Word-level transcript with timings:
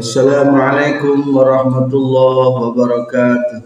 Assalamualaikum 0.00 1.28
warahmatullahi 1.28 2.56
wabarakatuh. 2.56 3.60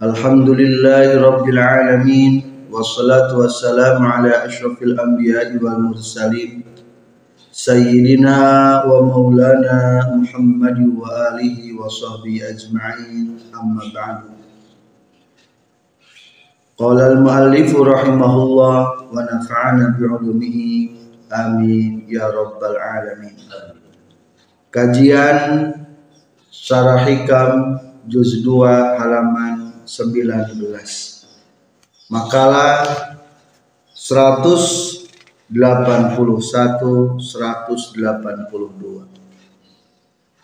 Alhamdulillahi 0.00 1.20
rabbil 1.20 1.60
alamin 1.60 2.32
wassalatu 2.72 3.44
wassalamu 3.44 4.08
ala 4.08 4.48
asyrafil 4.48 4.96
anbiya'i 4.96 5.60
wal 5.60 5.92
mursalin 5.92 6.64
sayyidina 7.52 8.88
wa 8.88 9.04
maulana 9.04 10.08
Muhammad 10.16 10.80
wa 10.96 11.36
alihi 11.36 11.76
wa 11.76 11.84
sahbihi 11.84 12.56
ajma'in 12.56 13.52
amma 13.52 13.84
ba'du. 13.92 14.32
Qala 16.80 17.20
al-muallif 17.20 17.68
rahimahullah 17.76 19.12
wa 19.12 19.28
nafa'ana 19.28 19.92
bi'ulumihi 19.92 20.88
amin 21.28 22.08
ya. 22.08 22.32
Kajian 24.70 25.74
Syarah 26.46 27.02
Hikam 27.02 27.82
Juz 28.06 28.38
2 28.38 29.02
halaman 29.02 29.82
19 29.82 31.26
Makalah 32.06 32.86
181 33.90 35.50
182 35.50 36.14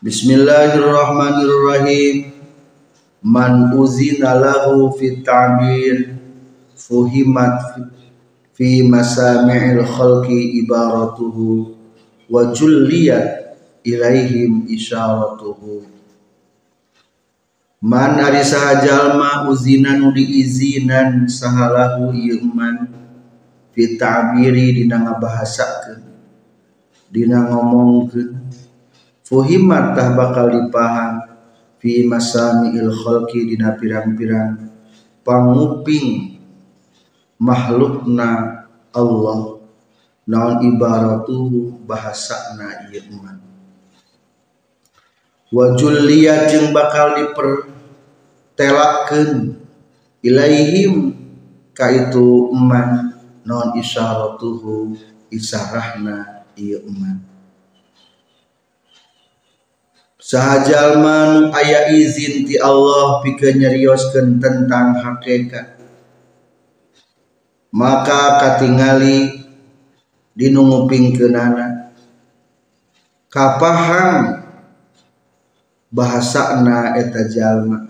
Bismillahirrahmanirrahim. 0.03 2.35
Man 3.23 3.79
uzina 3.79 4.35
lahu 4.35 4.91
fi 4.99 5.23
ta'bir 5.23 6.19
fuhimat 6.75 7.79
fi 8.59 8.83
masami'il 8.83 9.87
khalqi 9.87 10.67
ibaratuhu 10.67 11.79
wa 12.27 12.51
julliyat 12.51 13.46
ilaihim 13.87 14.67
isyaratuhu. 14.67 15.87
Man 17.87 18.19
ari 18.19 18.43
saha 18.43 18.83
jalma 18.83 19.47
uzina 19.47 19.95
nu 19.95 20.11
diizinan 20.11 21.31
sahalahu 21.31 22.11
ieu 22.11 22.43
man 22.51 22.91
fi 23.71 23.95
ta'biri 23.95 24.83
dina 24.83 25.07
ngabahasakeun 25.07 26.03
dina 27.13 27.47
ngomongkeun 27.47 28.51
fuhimat 29.23 29.95
tah 29.95 30.19
bakal 30.19 30.51
dipaham 30.51 31.31
fi 31.79 32.03
masami'il 32.03 32.91
khalqi 32.91 33.55
dina 33.55 33.79
pirang-pirang 33.79 34.67
panguping 35.23 36.41
makhlukna 37.39 38.65
Allah. 38.91 39.61
Naon 40.27 40.59
ibaratuhu 40.75 41.87
bahasana 41.87 42.91
ieu 42.91 43.46
wa 45.53 45.77
julliya 45.79 46.49
jeung 46.51 46.73
bakal 46.75 47.15
dipertelakeun 47.19 49.55
ilaihim 50.23 51.15
ka 51.77 51.91
itu 51.93 52.51
eman 52.55 53.13
non 53.47 53.73
isyaratuhu 53.79 54.97
isarahna 55.31 56.27
ieu 56.59 56.81
eman 56.83 57.37
sahajalman 60.27 61.55
aya 61.55 61.95
izin 61.95 62.51
ti 62.51 62.59
Allah 62.59 63.23
pikeun 63.23 63.63
nyarioskeun 63.63 64.43
tentang 64.43 64.99
hakikat. 64.99 65.79
Maka 67.71 68.43
katingali 68.43 69.47
dinungupingkeunana 70.35 71.93
kapaham 73.29 74.46
bahasana 75.97 77.01
eta 77.01 77.25
jalma. 77.33 77.89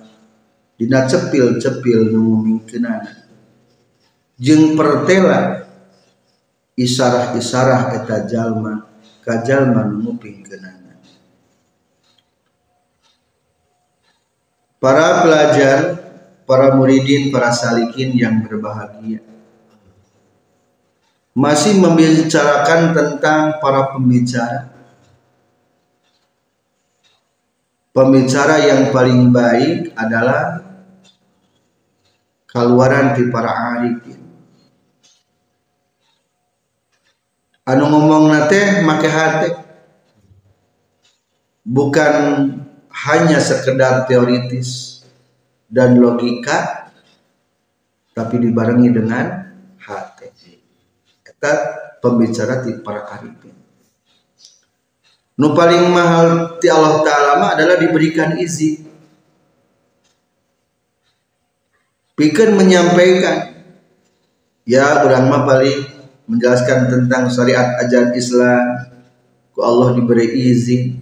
Dina 0.79 1.09
cepil-cepil 1.11 2.15
nu 2.15 2.47
mimikeunana 2.47 3.27
jeung 4.37 4.77
pertela 4.77 5.65
isarah-isarah 6.77 7.97
eta 7.97 8.29
jalma 8.29 8.85
ka 9.25 9.41
jalma 9.41 9.89
nu 9.89 10.13
Para 14.77 15.25
pelajar, 15.25 15.99
para 16.45 16.77
muridin, 16.77 17.33
para 17.33 17.49
salikin 17.49 18.13
yang 18.13 18.45
berbahagia. 18.45 19.25
Masih 21.33 21.81
membicarakan 21.81 22.93
tentang 22.93 23.57
para 23.59 23.97
pembicara 23.97 24.76
pembicara 27.97 28.61
yang 28.61 28.93
paling 28.93 29.33
baik 29.33 29.97
adalah 29.97 30.61
keluaran 32.45 33.17
di 33.17 33.25
para 33.33 33.53
arifin 33.73 34.27
anu 37.67 37.91
ngomong 37.91 38.31
nate 38.31 38.87
make 38.87 39.11
hati. 39.11 39.51
Bukan 41.67 42.15
hanya 42.95 43.43
sekedar 43.43 44.07
teoritis 44.07 45.03
dan 45.67 45.99
logika 45.99 46.87
tapi 48.15 48.39
dibarengi 48.39 48.95
dengan 48.95 49.51
hati. 49.83 50.31
Kita 51.27 51.53
pembicara 51.99 52.63
di 52.63 52.79
para 52.87 53.03
arifin 53.19 53.56
nu 55.37 55.53
paling 55.53 55.93
mahal 55.93 56.59
ti 56.59 56.69
Allah 56.73 57.05
Ta'ala 57.05 57.55
adalah 57.55 57.77
diberikan 57.77 58.37
izin. 58.41 58.85
Pikir 62.17 62.57
menyampaikan. 62.57 63.53
Ya 64.67 65.05
orang 65.05 65.29
mah 65.31 65.45
paling 65.47 65.85
menjelaskan 66.27 66.91
tentang 66.91 67.29
syariat 67.29 67.77
ajaran 67.85 68.17
Islam. 68.17 68.65
Ku 69.53 69.61
Allah 69.61 69.95
diberi 69.95 70.33
izin. 70.51 70.99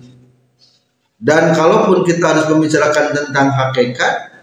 Dan 1.16 1.54
kalaupun 1.54 2.02
kita 2.02 2.34
harus 2.34 2.46
membicarakan 2.50 3.14
tentang 3.14 3.54
hakikat 3.54 4.34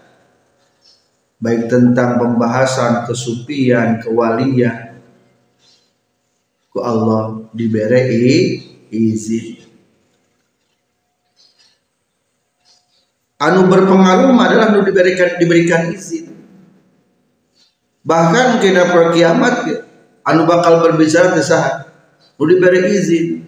baik 1.42 1.66
tentang 1.66 2.22
pembahasan 2.22 3.02
kesupian 3.02 3.98
kewalian 3.98 4.94
ku 6.70 6.78
Allah 6.78 7.50
diberi 7.50 8.62
izin 8.94 9.61
anu 13.42 13.66
berpengaruh 13.66 14.30
adalah 14.38 14.70
anu 14.70 14.86
diberikan 14.86 15.34
diberikan 15.42 15.90
izin. 15.90 16.30
Bahkan 18.06 18.62
kita 18.62 18.90
per 18.90 19.10
kiamat 19.14 19.54
anu 20.22 20.46
bakal 20.46 20.82
berbicara 20.82 21.34
kesah 21.34 21.90
nu 22.38 22.46
diberi 22.46 22.86
izin. 22.94 23.42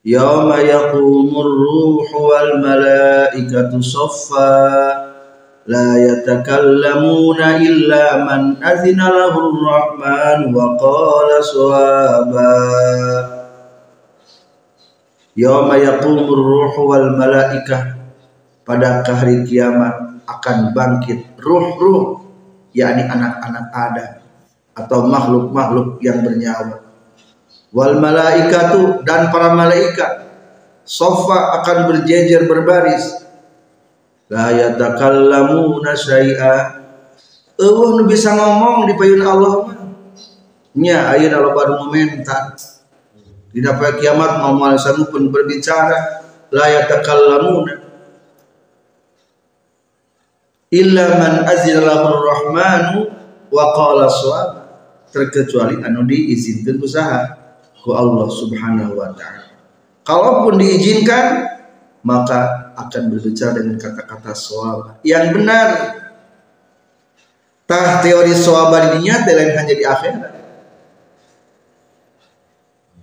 Yauma 0.00 0.64
yaqumur 0.64 1.44
ruhu 1.44 2.32
wal 2.32 2.56
malaikatu 2.64 3.84
saffa 3.84 5.12
la 5.68 5.92
yatakallamuna 6.00 7.60
illa 7.60 8.24
man 8.24 8.56
azina 8.64 9.12
lahu 9.12 9.60
rahman 9.60 10.56
wa 10.56 10.72
qala 10.80 11.36
sawaba 11.44 12.56
yauma 15.36 15.76
yaqumur 15.76 16.40
ruhu 16.48 16.80
wal 16.88 17.12
malaikah 17.20 17.99
pada 18.70 19.02
hari 19.02 19.42
kiamat 19.42 20.22
akan 20.30 20.70
bangkit 20.70 21.34
ruh-ruh 21.42 22.22
yakni 22.70 23.02
anak-anak 23.02 23.66
Adam 23.74 24.10
atau 24.78 25.10
makhluk-makhluk 25.10 25.98
yang 25.98 26.22
bernyawa. 26.22 26.86
Wal 27.74 27.98
malaikatu 27.98 29.02
dan 29.02 29.34
para 29.34 29.58
malaikat 29.58 30.22
sofa 30.86 31.58
akan 31.62 31.90
berjejer 31.90 32.46
berbaris. 32.46 33.26
La 34.30 34.54
yatakallamuna 34.54 35.98
syai'a. 35.98 36.78
Eueuh 37.58 37.98
nu 37.98 38.06
bisa 38.06 38.38
ngomong 38.38 38.86
di 38.86 38.94
payun 38.94 39.26
Allah. 39.26 39.54
Nya 40.78 41.10
ayeuna 41.10 41.42
loba 41.42 41.74
nu 41.74 41.74
ngomentar. 41.82 42.54
Dina 43.50 43.74
kiamat 43.74 44.38
mau 44.38 44.54
malasangu 44.54 45.10
pun 45.10 45.26
berbicara 45.34 46.22
la 46.54 46.66
yatakallamuna 46.70 47.79
illa 50.70 51.18
man 51.18 51.34
azina 51.46 51.82
lahu 51.82 52.14
rahmanu 52.14 52.98
wa 53.50 53.64
qala 53.74 54.06
shawab 54.06 54.48
terkecuali 55.10 55.82
anu 55.82 56.06
diizinkan 56.06 56.78
usaha 56.78 57.36
ku 57.82 57.90
Allah 57.90 58.30
Subhanahu 58.30 58.94
wa 58.94 59.10
taala. 59.14 59.50
Kalaupun 60.06 60.62
diizinkan 60.62 61.50
maka 62.00 62.72
akan 62.78 63.12
berbicara 63.12 63.60
dengan 63.60 63.76
kata-kata 63.76 64.32
shawab 64.32 65.02
yang 65.02 65.34
benar. 65.34 65.98
Tah 67.66 68.02
teori 68.02 68.34
shawab 68.34 68.74
di 68.74 68.88
dunia 68.98 69.22
lain 69.22 69.54
hanya 69.54 69.74
di 69.74 69.84
akhirat. 69.86 70.40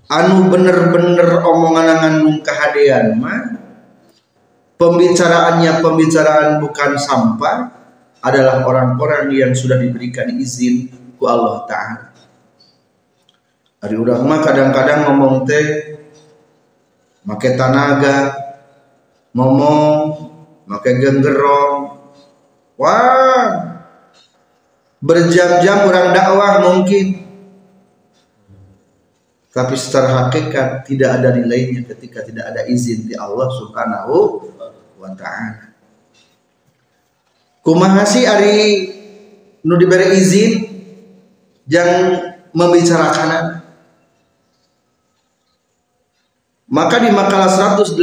anu 0.08 0.48
bener-bener 0.48 1.44
omongan 1.44 2.40
kehadean 2.40 3.20
mah 3.20 3.57
pembicaraannya 4.78 5.82
pembicaraan 5.82 6.62
bukan 6.62 6.92
sampah 6.96 7.58
adalah 8.22 8.66
orang-orang 8.66 9.34
yang 9.34 9.52
sudah 9.54 9.78
diberikan 9.78 10.30
izin 10.38 10.90
ku 11.18 11.26
Allah 11.26 11.66
Ta'ala. 11.66 12.06
Hari 13.78 13.94
urang 13.94 14.26
mah 14.26 14.42
kadang-kadang 14.42 15.06
ngomong 15.06 15.46
teh 15.46 15.98
make 17.26 17.50
tanaga 17.54 18.34
ngomong 19.38 20.18
make 20.66 20.92
genggerong. 20.98 21.98
Wah 22.78 23.78
berjam-jam 24.98 25.86
orang 25.86 26.10
dakwah 26.14 26.62
mungkin 26.62 27.27
tapi 29.58 29.74
secara 29.74 30.30
hakikat 30.30 30.86
tidak 30.86 31.18
ada 31.18 31.34
nilainya 31.34 31.82
ketika 31.90 32.22
tidak 32.22 32.54
ada 32.54 32.70
izin 32.70 33.10
di 33.10 33.18
Allah 33.18 33.50
Subhanahu 33.58 34.46
wa 35.02 35.10
taala. 35.18 35.74
Kumaha 37.66 38.06
sih 38.06 38.30
ari 38.30 38.94
nu 39.66 39.74
diberi 39.82 40.14
izin 40.14 40.62
yang 41.66 42.22
membicarakan 42.54 43.66
maka 46.70 47.02
di 47.02 47.10
makalah 47.10 47.50
180 47.82 47.98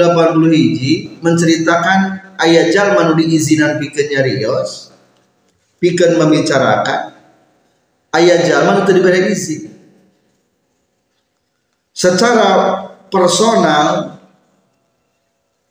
hiji 0.51 1.23
menceritakan 1.23 2.35
ayat 2.43 2.75
jalma 2.75 3.07
nu 3.07 3.15
diizinan 3.15 3.79
pikeun 3.79 4.11
nyarios 4.11 4.91
pikeun 5.79 6.19
membicarakan 6.19 7.15
ayat 8.11 8.43
jalma 8.43 8.83
nu 8.83 8.91
izin 9.31 9.74
secara 11.95 12.91
personal 13.07 14.19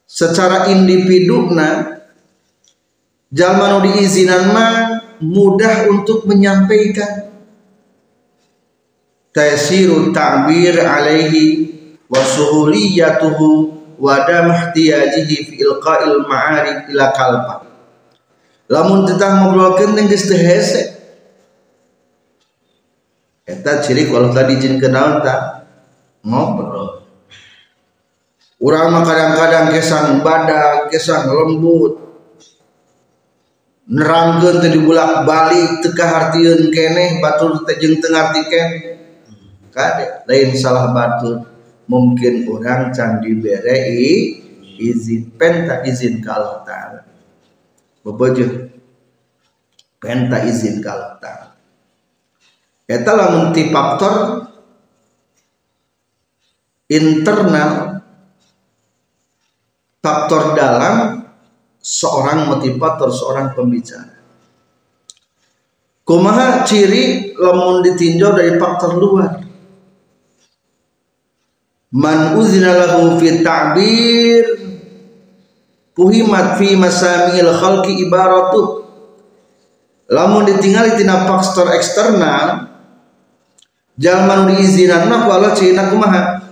secara 0.08 0.72
individu 0.72 1.52
jalma 3.34 3.66
nu 3.76 3.80
diizinan 3.84 4.56
mah 4.56 4.74
mudah 5.20 5.90
untuk 5.92 6.24
menyampaikan. 6.30 7.34
Tasirun 9.34 10.14
ta'bir 10.14 10.78
alaihi 10.78 11.74
wa 12.06 12.22
suhuliyatuhu 12.22 13.50
wa 13.98 14.22
damahtiyajihi 14.30 15.36
fi 15.50 15.54
ilqa'il 15.58 16.22
ma'arif 16.30 16.94
ila 16.94 17.10
kalpa 17.18 17.66
lamun 18.70 19.10
tentang 19.10 19.42
ngobrolkeun 19.42 19.98
teh 19.98 20.06
geus 20.06 20.30
teu 20.30 20.38
hese. 20.38 20.94
Eta 23.44 23.82
ciri 23.82 24.08
kalau 24.08 24.30
tadi 24.32 24.62
jin 24.62 24.78
kenaon 24.78 25.26
ta 25.26 25.63
ngobrol. 26.24 27.04
Orang 28.64 28.96
mah 28.96 29.04
kadang-kadang 29.04 29.76
kesang 29.76 30.24
badak 30.24 30.88
kesang 30.88 31.28
lembut. 31.28 32.00
Nerangkeun 33.84 34.64
teh 34.64 34.72
dibulak 34.72 35.28
balik 35.28 35.84
teka 35.84 36.08
hartieun 36.08 36.72
keneh 36.72 37.20
batur 37.20 37.68
teh 37.68 37.76
jeung 37.76 38.00
teu 38.00 38.16
ngartikeun 38.16 38.70
kade 39.76 40.24
lain 40.24 40.56
salah 40.56 40.96
batur. 40.96 41.44
Mungkin 41.84 42.48
orang 42.48 42.96
can 42.96 43.20
diberi 43.20 44.40
izin 44.80 45.36
penta 45.36 45.84
izin 45.84 46.24
ke 46.24 46.30
Allah 46.32 46.64
Ta'ala. 46.64 47.02
Penta 50.00 50.38
izin 50.48 50.80
ke 50.80 50.88
Allah 50.88 51.20
Ta'ala. 51.20 51.52
Eta 52.88 53.12
lamun 53.12 53.52
ti 53.52 53.68
faktor 53.68 54.48
internal 56.92 58.02
faktor 60.04 60.52
dalam 60.58 61.24
seorang 61.80 62.52
motivator 62.52 63.08
seorang 63.12 63.56
pembicara. 63.56 64.12
Kumaha 66.04 66.68
ciri 66.68 67.32
lamun 67.40 67.80
ditinjau 67.80 68.36
dari 68.36 68.60
faktor 68.60 69.00
luar? 69.00 69.40
Man 71.94 72.36
uzina 72.36 72.76
lahu 72.76 73.16
fi 73.22 73.40
ta'bir 73.40 74.44
puhimat 75.96 76.60
fi 76.60 76.76
masamil 76.76 77.56
khalqi 77.56 78.04
ibaratu. 78.04 78.84
Lamun 80.12 80.44
ditinggali 80.44 81.00
tina 81.00 81.24
faktor 81.24 81.72
eksternal 81.72 82.68
jalma 83.96 84.44
nu 84.44 84.52
diizinan 84.52 85.08
mah 85.08 85.24
wala 85.24 85.56
cina 85.56 85.88
kumaha 85.88 86.43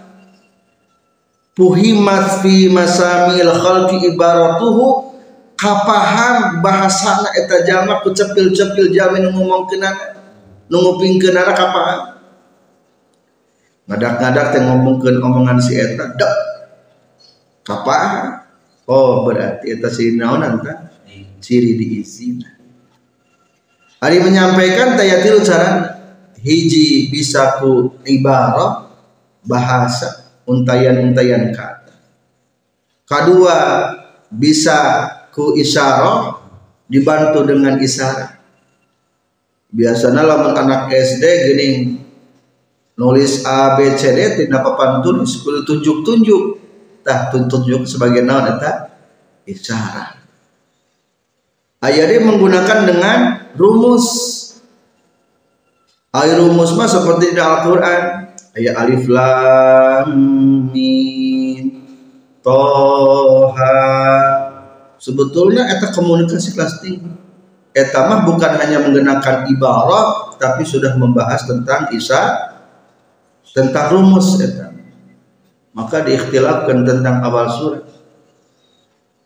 puhimat 1.55 2.43
fi 2.43 2.67
masamil 2.71 3.51
khalqi 3.55 4.11
ibaratuhu. 4.11 5.11
Kapaham 5.61 6.57
bahasana 6.65 7.37
eta 7.37 7.61
jalma 7.61 8.01
ku 8.01 8.09
cepil-cepil 8.09 8.89
jalma 8.97 9.21
nu 9.21 9.29
ngomongkeunana 9.29 10.17
nu 10.73 10.77
ngupingkeunana 10.81 11.53
kapaham 11.53 12.17
ngadak-ngadak 13.85 14.57
teh 14.57 14.61
ngomongkeun 14.65 15.21
omongan 15.21 15.61
si 15.61 15.77
eta 15.77 16.17
dek. 16.17 16.33
Kapaham 17.61 18.41
oh 18.89 19.21
berarti 19.29 19.77
eta 19.77 19.93
si 19.93 20.17
naon 20.17 20.41
anta 20.41 20.89
ciri 21.41 21.77
diizin 21.77 22.41
Ari 24.01 24.17
menyampaikan 24.17 24.97
tayatil 24.97 25.45
cara 25.45 26.01
hiji 26.41 27.13
bisa 27.13 27.61
ku 27.61 28.01
ibarat 28.01 28.89
bahasa 29.45 30.20
untayan-untayan 30.45 31.53
kata. 31.53 31.95
Kedua, 33.05 33.57
bisa 34.31 35.07
ku 35.35 35.55
isyarah 35.59 36.39
dibantu 36.87 37.43
dengan 37.47 37.79
isyarat. 37.79 38.39
Biasanya 39.71 40.27
lamun 40.27 40.51
anak 40.51 40.91
SD 40.91 41.23
gini 41.23 41.69
nulis 42.99 43.47
A 43.47 43.79
B 43.79 43.95
C 43.95 44.11
D 44.11 44.19
tidak 44.43 44.61
papan 44.67 44.99
tulis 44.99 45.39
kudu 45.39 45.63
tunjuk-tunjuk. 45.63 46.43
Tah 47.01 47.33
tunjuk 47.33 47.87
sebagai 47.87 48.21
naon 48.21 48.45
eta 48.51 48.91
isyarat. 49.47 50.19
Ayat 51.81 52.13
menggunakan 52.21 52.79
dengan 52.85 53.19
rumus. 53.57 54.05
Ayat 56.13 56.43
rumus 56.43 56.75
mah 56.77 56.85
seperti 56.85 57.33
di 57.33 57.41
Al-Qur'an 57.41 58.20
ayat 58.55 58.75
alif 58.75 59.07
lam 59.07 60.09
mim 60.71 61.65
toha. 62.43 63.79
Sebetulnya 65.01 65.65
eta 65.65 65.89
komunikasi 65.95 66.53
kelas 66.53 66.83
tinggi 66.83 67.09
eta 67.71 68.05
mah 68.05 68.27
bukan 68.27 68.51
hanya 68.59 68.83
menggunakan 68.83 69.47
ibarat 69.49 70.37
tapi 70.37 70.67
sudah 70.67 70.93
membahas 70.99 71.47
tentang 71.47 71.89
isa 71.95 72.51
tentang 73.55 73.95
rumus 73.97 74.37
eta. 74.43 74.69
Maka 75.71 76.03
diikhtilafkan 76.03 76.83
tentang 76.83 77.23
awal 77.23 77.47
surat 77.47 77.87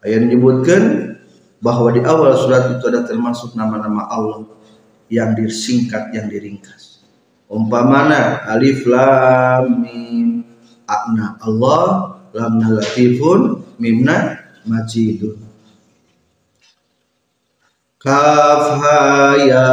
ayat 0.06 0.30
menyebutkan 0.30 1.18
bahwa 1.58 1.90
di 1.90 2.06
awal 2.06 2.38
surat 2.38 2.78
itu 2.78 2.86
ada 2.94 3.02
termasuk 3.02 3.58
nama-nama 3.58 4.06
Allah 4.06 4.46
yang 5.10 5.34
disingkat 5.34 6.14
yang 6.14 6.30
diringkas 6.30 6.95
umpamana 7.50 8.42
alif 8.50 8.86
lam 8.90 9.86
mim 9.86 10.42
akna 10.90 11.38
Allah 11.42 12.18
lamna 12.34 12.82
latifun 12.82 13.62
mimna 13.78 14.42
majidun. 14.66 15.38
Kaf 18.02 18.64
ha 18.82 19.34
ya 19.42 19.70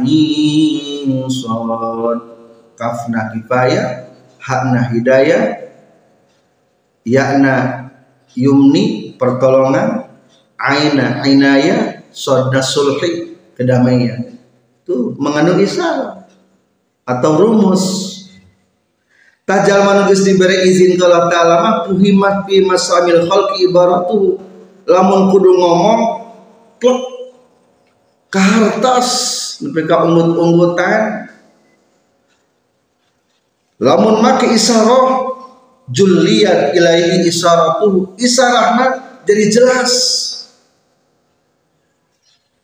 ain 0.00 1.24
sad 1.32 2.20
kafna 2.76 3.32
kifaya 3.32 4.12
hakna 4.36 4.92
hidayah 4.92 5.72
yakna 7.08 7.54
yumni 8.36 9.16
pertolongan. 9.16 10.08
Aina 10.62 11.18
ainaya 11.26 12.06
sodna 12.14 12.62
sulhi 12.62 13.34
kedamaian. 13.58 14.38
Itu 14.86 15.10
mengandung 15.18 15.58
isyarat 15.58 16.21
atau 17.06 17.32
rumus. 17.38 18.10
Tajal 19.42 19.82
manusia 19.82 20.32
diberi 20.32 20.70
izin 20.70 20.94
kalau 20.94 21.26
ta'ala 21.26 21.54
mah 21.58 21.76
puhimat 21.90 22.46
fi 22.46 22.62
masamil 22.62 23.26
khalqi 23.26 23.66
ibaratuhu 23.66 24.38
lamun 24.86 25.34
kudu 25.34 25.50
ngomong 25.58 26.00
plek 26.78 27.00
kartas 28.30 29.08
mereka 29.66 30.06
ungut-ungutan. 30.06 31.26
Lamun 33.82 34.22
make 34.22 34.46
isyarat 34.46 35.26
juliat 35.90 36.70
ilaihi 36.78 37.26
isyaratuhu 37.26 38.14
isyarahna 38.14 39.18
jadi 39.26 39.50
jelas. 39.50 39.92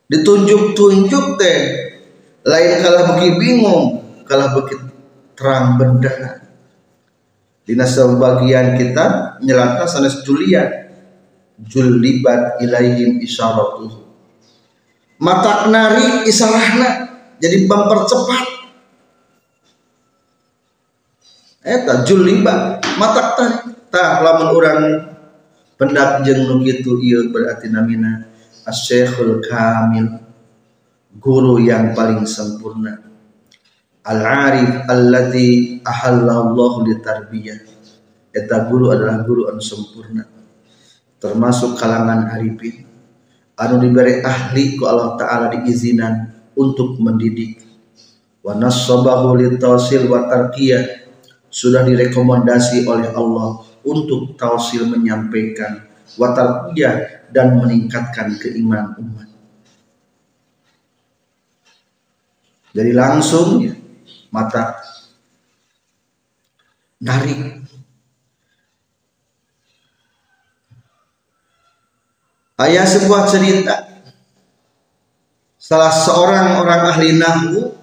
Ditunjuk-tunjuk 0.09 1.37
teh 1.37 1.59
lain 2.47 2.73
kalah 2.81 3.13
bagi 3.13 3.35
bingung 3.37 4.08
kalah 4.29 4.53
begitu 4.55 4.85
terang 5.35 5.81
benderang 5.81 6.45
dina 7.69 7.85
sebagian 7.85 8.81
kita 8.81 9.37
nyelata 9.45 9.85
sanes 9.85 10.25
julian. 10.25 10.89
Julibat 11.59 12.63
ilaihim 12.63 13.19
isyaratuh. 13.19 13.91
Mata 15.19 15.67
nari 15.67 16.23
isarahna 16.31 17.19
jadi 17.43 17.67
mempercepat. 17.67 18.47
Eta 21.67 22.07
julibat 22.07 22.79
mata 22.97 23.23
tari. 23.35 23.59
Tah 23.89 24.21
lamun 24.23 24.49
urang 24.53 24.81
pendak 25.81 26.23
jeung 26.23 26.45
nu 26.47 26.61
kitu 26.61 27.01
ieu 27.01 27.33
berarti 27.33 27.73
namina 27.73 28.29
asy-syekhul 28.69 29.41
kamil 29.41 30.21
guru 31.17 31.57
yang 31.57 31.97
paling 31.97 32.29
sempurna 32.29 33.01
al-arif 34.09 34.89
allati 34.89 35.79
ahallallahu 35.85 36.89
li 36.89 36.97
tarbiyah 37.05 37.61
eta 38.33 38.67
guru 38.73 38.97
adalah 38.97 39.21
guru 39.29 39.53
anu 39.53 39.61
sempurna 39.61 40.39
termasuk 41.19 41.77
kalangan 41.79 42.31
arifin. 42.35 42.87
Anu 43.59 43.83
diberi 43.83 44.23
ahli 44.23 44.79
ku 44.79 44.87
Allah 44.87 45.19
taala 45.19 45.51
diizinan 45.51 46.31
untuk 46.55 46.99
mendidik. 47.03 47.59
Wa 48.43 48.55
nasabahu 48.55 49.35
litawsil 49.35 50.07
wa 50.07 50.31
tarkiyah. 50.31 51.11
Sudah 51.49 51.83
direkomendasi 51.83 52.85
oleh 52.87 53.11
Allah 53.11 53.65
untuk 53.83 54.37
tausil 54.39 54.87
menyampaikan 54.87 55.91
wa 56.15 56.31
tarkiyah 56.37 57.27
dan 57.35 57.59
meningkatkan 57.59 58.39
keimanan 58.39 58.95
umat. 59.01 59.29
Jadi 62.79 62.93
langsung 62.95 63.65
ya, 63.65 63.75
mata 64.29 64.77
narik 66.99 67.65
ayah 72.59 72.87
sebuah 72.87 73.31
cerita. 73.31 73.87
Salah 75.59 75.93
seorang 75.93 76.65
orang 76.65 76.83
ahli 76.97 77.19
nahwu 77.19 77.77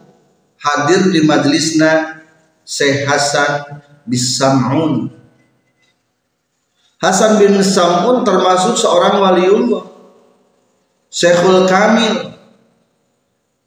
hadir 0.57 1.13
di 1.13 1.21
majlisna 1.21 2.23
Syekh 2.65 3.05
Hasan 3.05 3.83
bin 4.09 4.17
Sam'un. 4.17 4.93
Hasan 6.97 7.37
bin 7.37 7.61
Sam'un 7.61 8.25
termasuk 8.25 8.73
seorang 8.73 9.21
waliullah 9.21 9.85
Syekhul 11.13 11.69
Kamil. 11.69 12.33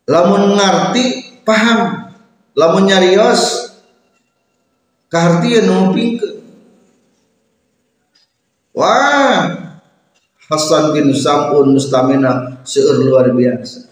Lamun 0.09 0.57
ngerti 0.57 1.37
paham 1.45 2.08
lamun 2.59 2.91
nyarios 2.91 3.71
kahartian 5.07 5.71
numpingkeun 5.71 6.43
wah 8.75 9.71
Hasan 10.49 10.97
bin 10.97 11.13
Samun 11.13 11.77
mustamina 11.77 12.65
seueur 12.65 13.05
luar 13.05 13.29
biasa. 13.37 13.85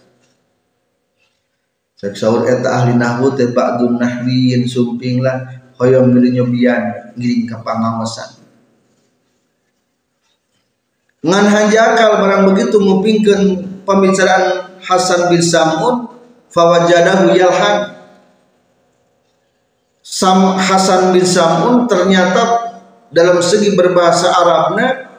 Cek 2.00 2.16
sahur 2.16 2.48
eta 2.48 2.80
ahli 2.80 2.96
nahwu 2.96 3.36
teh 3.36 3.52
ba'dun 3.52 4.00
nahwiyin 4.00 4.64
sumping 4.64 5.20
lah 5.20 5.64
hoyong 5.80 6.12
geuleuh 6.12 6.32
nyobian 6.32 7.12
ngiring 7.16 7.44
ka 7.48 7.60
pangaosan 7.60 8.36
ngan 11.24 11.44
hanjakal 11.48 12.20
barang 12.20 12.42
begitu 12.52 12.76
ngupingkeun 12.76 13.42
pembicaraan 13.88 14.76
Hasan 14.84 15.32
bin 15.32 15.40
Samun 15.40 16.12
fawajadahu 16.52 17.32
yalhan 17.32 17.95
Sam 20.16 20.56
Hasan 20.56 21.12
bin 21.12 21.28
Samun 21.28 21.84
ternyata 21.84 22.72
dalam 23.12 23.36
segi 23.44 23.76
berbahasa 23.76 24.32
Arabnya 24.32 25.12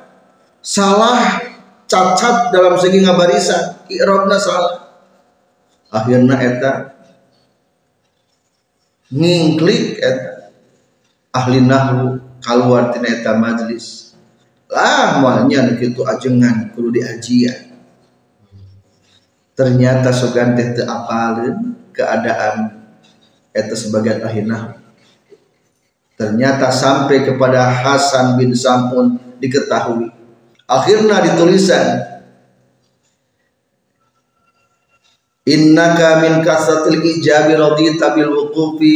salah 0.65 1.37
cacat 1.85 2.49
dalam 2.49 2.73
segi 2.81 3.05
ngabarisan. 3.05 3.85
I'rabna 3.93 4.41
salah. 4.41 4.89
Akhirnya 5.93 6.41
eta 6.41 6.71
ngingklik 9.13 10.01
eta. 10.01 10.49
Ahli 11.29 11.61
nahwu 11.61 12.17
keluar 12.41 12.89
tina 12.89 13.21
eta 13.21 13.37
majlis. 13.37 14.17
Lah 14.65 15.21
moalnya 15.21 15.77
kitu 15.77 16.01
ajengan 16.09 16.73
kudu 16.73 16.97
diajian 16.97 17.69
ternyata 19.53 20.09
sogan 20.13 20.53
teh 20.53 20.73
teu 20.77 20.85
apaleun 20.85 21.73
keadaan 21.89 22.77
eta 23.55 23.73
sebagian 23.73 24.21
ahli 24.21 24.45
nahwu 24.45 24.86
ternyata 26.17 26.73
sampai 26.73 27.21
kepada 27.23 27.69
Hasan 27.69 28.41
bin 28.41 28.57
Samun 28.57 29.21
diketahui. 29.37 30.09
Akhirnya 30.67 31.23
ditulisan 31.23 32.17
innaka 35.47 36.19
min 36.25 36.43
kasatil 36.43 36.99
ijabi 36.99 37.55
radita 37.55 38.17
bil 38.17 38.33
wuqufi 38.33 38.91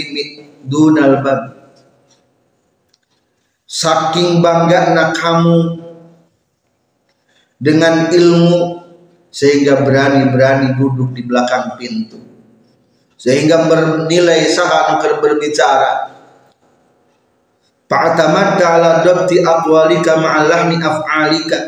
dunal 0.66 1.22
bab. 1.24 1.42
Saking 3.72 4.44
bangga 4.44 5.16
kamu 5.16 5.80
dengan 7.56 8.12
ilmu 8.12 8.84
sehingga 9.32 9.80
berani-berani 9.80 10.76
duduk 10.76 11.16
di 11.16 11.24
belakang 11.24 11.80
pintu. 11.80 12.20
Sehingga 13.16 13.70
bernilai 13.70 14.50
saha 14.52 15.00
berbicara 15.00 16.11
Fa'atamadda 17.92 18.66
ala 18.80 18.92
dabti 19.04 19.44
aqwalika 19.44 20.16
ma'alahni 20.16 20.80
af'alika. 20.80 21.60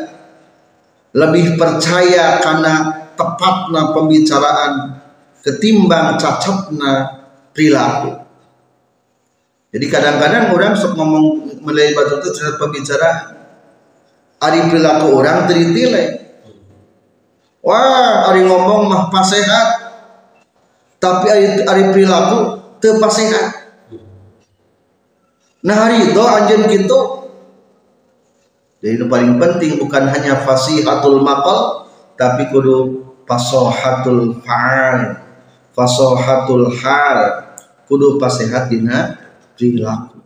Lebih 1.12 1.60
percaya 1.60 2.40
karena 2.40 3.04
tepatna 3.12 3.92
pembicaraan 3.92 4.72
ketimbang 5.44 6.16
cacatna 6.16 7.22
perilaku. 7.52 8.24
Jadi 9.74 9.86
kadang-kadang 9.90 10.56
orang 10.56 10.72
sok 10.72 10.96
ngomong 10.96 11.60
mulai 11.60 11.92
batu 11.92 12.24
itu 12.24 12.30
terhadap 12.32 12.56
pembicara 12.56 13.10
ari 14.44 14.60
perilaku 14.68 15.06
orang 15.16 15.48
teritile 15.48 16.20
wah 17.64 18.28
ari 18.28 18.44
ngomong 18.44 18.92
mah 18.92 19.08
pasehat 19.08 19.68
tapi 21.00 21.26
ari, 21.32 21.46
ari 21.64 21.84
perilaku 21.90 22.60
teu 22.78 23.00
pasehat 23.00 23.63
Nah 25.64 25.74
hari 25.74 26.12
itu 26.12 26.20
anjen 26.20 26.68
gitu 26.68 27.24
jadi 28.84 29.00
itu 29.00 29.08
paling 29.08 29.40
penting 29.40 29.80
bukan 29.80 30.12
hanya 30.12 30.44
fasihatul 30.44 31.24
maqal 31.24 31.88
tapi 32.20 32.52
kudu 32.52 33.00
fasohatul 33.24 34.44
fa'al 34.44 35.24
fasohatul 35.72 36.68
hal. 36.84 37.20
Kudu 37.84 38.16
pasihat 38.16 38.68
dina 38.68 39.16
perilaku. 39.56 40.20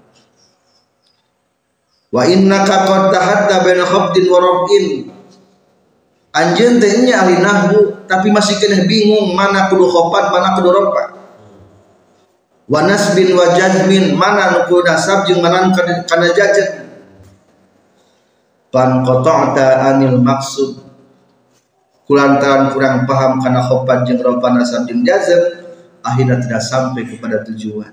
Wa 2.10 2.22
innaka 2.26 2.86
qad 2.86 3.02
tahatta 3.10 3.66
baina 3.66 3.82
khabdin 3.86 4.26
wa 4.30 4.38
rabbin 4.42 5.10
anjeun 6.34 6.78
teh 6.78 7.14
ahli 7.14 7.42
nahwu 7.42 8.06
tapi 8.10 8.30
masih 8.30 8.58
kena 8.62 8.86
bingung 8.86 9.34
mana 9.34 9.70
kudu 9.70 9.90
khopat 9.90 10.30
mana 10.32 10.54
kudu 10.56 10.70
rabbah 10.70 11.07
wa 12.68 12.84
nasbin 12.84 13.32
wa 13.32 13.56
jazmin 13.56 14.12
mana 14.12 14.52
nuku 14.60 14.84
nasab 14.84 15.24
jeung 15.24 15.40
mana 15.40 15.72
kana 16.04 16.28
jajan 16.36 16.84
pan 18.68 19.00
qata'ta 19.00 19.88
anil 19.88 20.20
maksud 20.20 20.84
kulantaran 22.04 22.72
kurang 22.76 23.08
paham 23.08 23.40
karena 23.40 23.64
khopan 23.64 24.04
jeung 24.04 24.20
ropa 24.20 24.52
nasab 24.52 24.84
jeung 24.84 25.00
jazm 25.00 25.64
akhirnya 26.04 26.40
tidak 26.40 26.62
sampai 26.62 27.04
kepada 27.04 27.44
tujuan. 27.48 27.92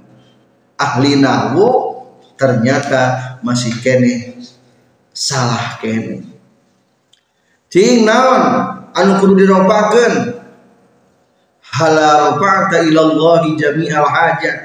Ahli 0.75 1.19
nahwu 1.19 1.99
ternyata 2.35 3.39
masih 3.43 3.71
kene 3.79 4.39
salah 5.15 5.79
kene. 5.79 6.27
Ting 7.71 8.03
naon? 8.03 8.43
Anu 8.95 9.19
kudu 9.19 9.39
dirompakeun 9.39 10.44
hala 11.75 12.31
rafa'ta 12.31 12.87
ila 12.87 13.01
Allah 13.11 13.43
jami'al 13.51 14.07
hajat. 14.07 14.57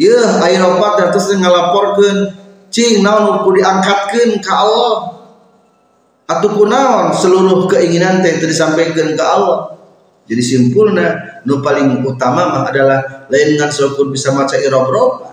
Ya 0.00 0.16
air 0.44 0.60
ropat 0.60 1.12
terus 1.12 1.32
ngalaporkeun 1.32 2.36
cing 2.72 3.04
naon 3.04 3.44
kudu 3.44 3.60
diangkatkeun 3.60 4.40
ka 4.44 4.52
Allah? 4.64 4.94
Ataupun 6.28 6.68
naon 6.68 7.16
seluruh 7.16 7.68
keinginan 7.68 8.20
teh 8.20 8.40
disampaikan 8.40 9.16
ke 9.16 9.24
Allah? 9.24 9.76
Jadi 10.28 10.42
simpulnya 10.44 11.42
nu 11.42 11.58
paling 11.64 12.04
utama 12.06 12.52
mah 12.52 12.62
adalah 12.68 13.26
lain 13.32 13.56
dengan 13.56 13.72
syukur 13.72 14.12
bisa 14.12 14.30
maca 14.30 14.54
irob 14.60 15.26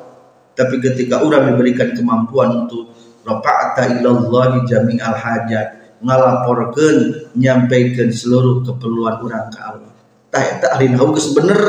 tapi 0.58 0.82
ketika 0.82 1.22
orang 1.22 1.54
diberikan 1.54 1.94
kemampuan 1.94 2.66
untuk 2.66 2.90
rafa'ta 3.22 4.02
ilallahi 4.02 4.66
jami'al 4.66 5.14
hajat 5.14 6.00
ngalaporkeun 6.02 7.30
nyampaikan 7.38 8.10
seluruh 8.10 8.66
keperluan 8.66 9.22
orang 9.22 9.54
ke 9.54 9.60
Allah 9.62 9.97
tah 10.30 10.44
eta 10.44 10.78
ahli 10.78 10.92
nahwu 10.92 11.16
geus 11.16 11.32
bener 11.32 11.62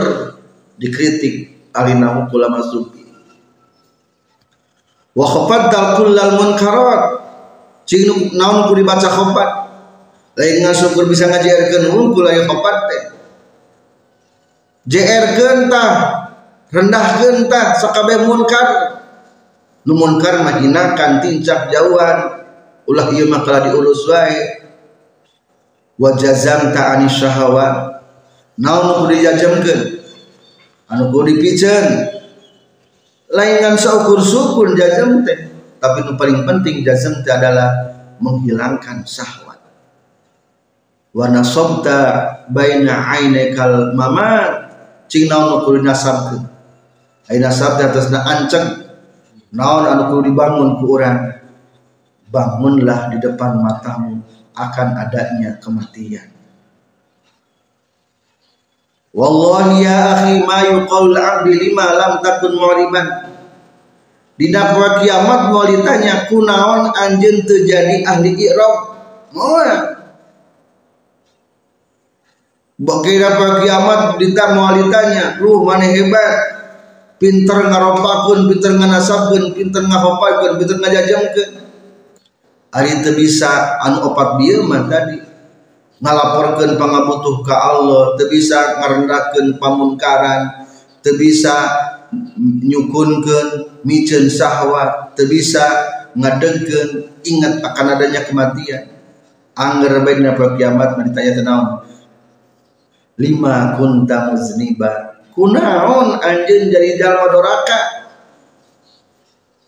dikritik 0.79 1.69
ahli 1.75 1.99
nahwu 1.99 2.31
ulama 2.33 2.63
sufi 2.63 2.99
wa 5.19 5.27
khafaddal 5.27 5.99
kullal 5.99 6.33
munkarat. 6.39 7.03
Cing 7.89 8.37
naon 8.37 8.69
ku 8.69 8.77
dibaca 8.77 9.09
khafat 9.09 9.51
lain 10.37 10.61
ngasukur 10.61 11.09
bisa 11.09 11.25
ngajarkeun 11.25 11.89
unggul 11.89 12.29
aya 12.29 12.45
khafat 12.45 12.77
teh. 12.85 13.03
JR 14.93 15.25
tah 15.73 15.93
rendahkeun 16.69 17.49
tah 17.49 17.75
sakabeh 17.81 18.29
munkar. 18.29 19.01
Nu 19.89 19.97
munkar 19.97 20.45
mah 20.45 20.61
hinakan 20.61 21.25
tincak 21.25 21.73
jauhan. 21.73 22.45
Ulah 22.85 23.09
ieu 23.17 23.25
mah 23.25 23.41
kala 23.41 23.73
diurus 23.73 24.05
wae. 24.05 24.69
Wa 25.97 26.13
jazamta 26.13 26.93
anis 26.93 27.17
syahawat 27.17 27.98
naon 28.59 29.07
kudu 29.07 29.15
dijajamkeun 29.15 29.81
anu 30.91 31.15
kudu 31.15 31.39
dipikeun 31.39 31.87
lain 33.31 33.77
saukur 33.79 34.19
sukun 34.19 34.75
jazam 34.75 35.23
teh 35.23 35.49
tapi 35.79 36.03
yang 36.03 36.19
paling 36.19 36.43
penting 36.43 36.83
jazam 36.83 37.23
teh 37.23 37.31
adalah 37.31 37.71
menghilangkan 38.19 39.07
syahwat. 39.07 39.63
Wa 41.15 41.31
nasabta 41.31 41.99
baina 42.51 43.15
ainakal 43.15 43.95
mamat. 43.95 44.67
Cing 45.09 45.31
naon 45.31 45.65
kudu 45.65 45.87
nasabkeun 45.87 46.43
ai 47.31 47.39
nasab 47.39 47.79
teh 47.79 47.87
atasna 47.87 48.27
anceng 48.27 48.67
naon 49.55 49.87
anu 49.87 50.03
kudu 50.13 50.35
dibangun 50.35 50.83
ku 50.83 50.99
urang. 50.99 51.19
Bangunlah 52.29 53.09
di 53.09 53.17
depan 53.25 53.57
matamu 53.57 54.21
akan 54.53 54.89
adanya 55.01 55.57
kematian 55.65 56.38
Wallahi 59.19 59.83
ya 59.83 60.15
akhi 60.15 60.47
ma 60.47 60.63
yuqaul 60.63 61.19
abdi 61.19 61.59
lima 61.59 61.91
lam 61.99 62.23
takun 62.23 62.55
mu'riban. 62.55 63.07
Dina 64.39 64.71
poe 64.71 65.03
kiamat 65.03 65.51
mau 65.51 65.67
ditanya 65.67 66.31
kunaon 66.31 66.95
anjeun 66.95 67.43
teu 67.43 67.67
jadi 67.67 68.07
ahli 68.07 68.39
i'rab. 68.39 68.75
Moal. 69.35 69.99
Bakira 72.79 73.35
poe 73.35 73.67
kiamat 73.67 74.23
dita 74.23 74.55
mau 74.55 74.71
ditanya, 74.79 75.35
"Lu 75.43 75.67
mana 75.67 75.91
hebat? 75.91 76.55
Pinter 77.19 77.67
ngarompakeun, 77.67 78.47
pinter 78.47 78.79
nganasabkeun, 78.79 79.51
pinter 79.51 79.83
ngahopakeun, 79.83 80.63
pinter 80.63 80.79
ngajajamkeun." 80.79 81.51
Ari 82.71 83.03
teu 83.03 83.19
bisa 83.19 83.83
anu 83.83 84.15
opat 84.15 84.39
bieu 84.39 84.63
mah 84.63 84.87
tadi 84.87 85.28
ngalaporkan 85.99 86.79
pangabutuh 86.79 87.43
ke 87.43 87.55
Allah 87.55 88.15
bisa 88.31 88.79
ngarendahkeun 88.79 89.59
pamunkaran 89.59 90.67
teu 91.03 91.19
bisa 91.19 91.55
nyukunkeun 92.39 93.83
micen 93.83 94.31
syahwat 94.31 95.15
teu 95.19 95.27
bisa 95.27 95.65
ngadengkeun 96.15 97.11
ingat 97.27 97.61
akan 97.63 97.87
adanya 97.99 98.23
kematian. 98.27 98.95
Angger 99.59 100.07
bae 100.07 100.23
dina 100.23 100.39
kiamat 100.39 101.03
ditanya 101.03 101.33
teh 101.35 101.47
lima 103.19 103.75
kunta 103.75 104.31
muzniba. 104.31 105.19
Kunaon 105.35 106.23
anjeun 106.23 106.71
jadi 106.71 106.99
jalma 106.99 107.27
doraka 107.31 107.81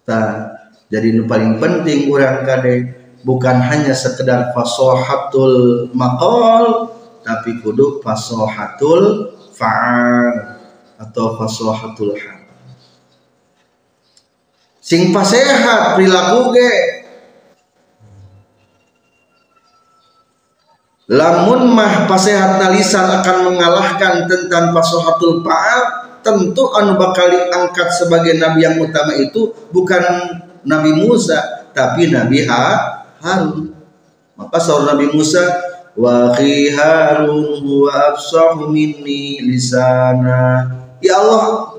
tah 0.03 0.31
jadi 0.91 1.15
nu 1.15 1.31
paling 1.31 1.63
penting 1.63 2.11
urang 2.11 2.43
kade 2.43 3.00
bukan 3.25 3.57
hanya 3.61 3.93
sekedar 3.93 4.53
fasohatul 4.57 5.89
maqal 5.93 6.89
tapi 7.21 7.61
kudu 7.61 8.01
fasohatul 8.01 9.37
fa'al 9.53 10.57
atau 11.01 11.37
fasohatul 11.37 12.17
hal. 12.17 12.41
Sing 14.81 15.13
pasehat 15.13 15.97
perilaku 15.97 16.57
ge. 16.57 16.75
Lamun 21.11 21.75
mah 21.75 22.07
pasehat 22.07 22.63
nalisan 22.63 23.03
akan 23.03 23.37
mengalahkan 23.51 24.31
tentang 24.31 24.71
fasohatul 24.71 25.43
fa'al 25.43 25.83
tentu 26.23 26.71
anu 26.77 26.95
bakal 27.01 27.27
diangkat 27.29 27.89
sebagai 27.97 28.37
nabi 28.37 28.63
yang 28.63 28.77
utama 28.79 29.17
itu 29.17 29.51
bukan 29.73 30.05
Nabi 30.65 30.93
Musa 30.93 31.71
tapi 31.73 32.13
Nabi 32.13 32.45
Ha 32.45 33.00
Harun. 33.21 33.77
Maka 34.35 34.57
seorang 34.57 34.97
Nabi 34.97 35.07
Musa 35.13 35.45
wa 35.95 36.33
khi 36.33 36.73
Harun 36.73 37.61
huwa 37.61 38.17
afsahu 38.17 38.73
minni 38.73 39.41
lisana. 39.45 40.73
Ya 41.05 41.21
Allah 41.21 41.77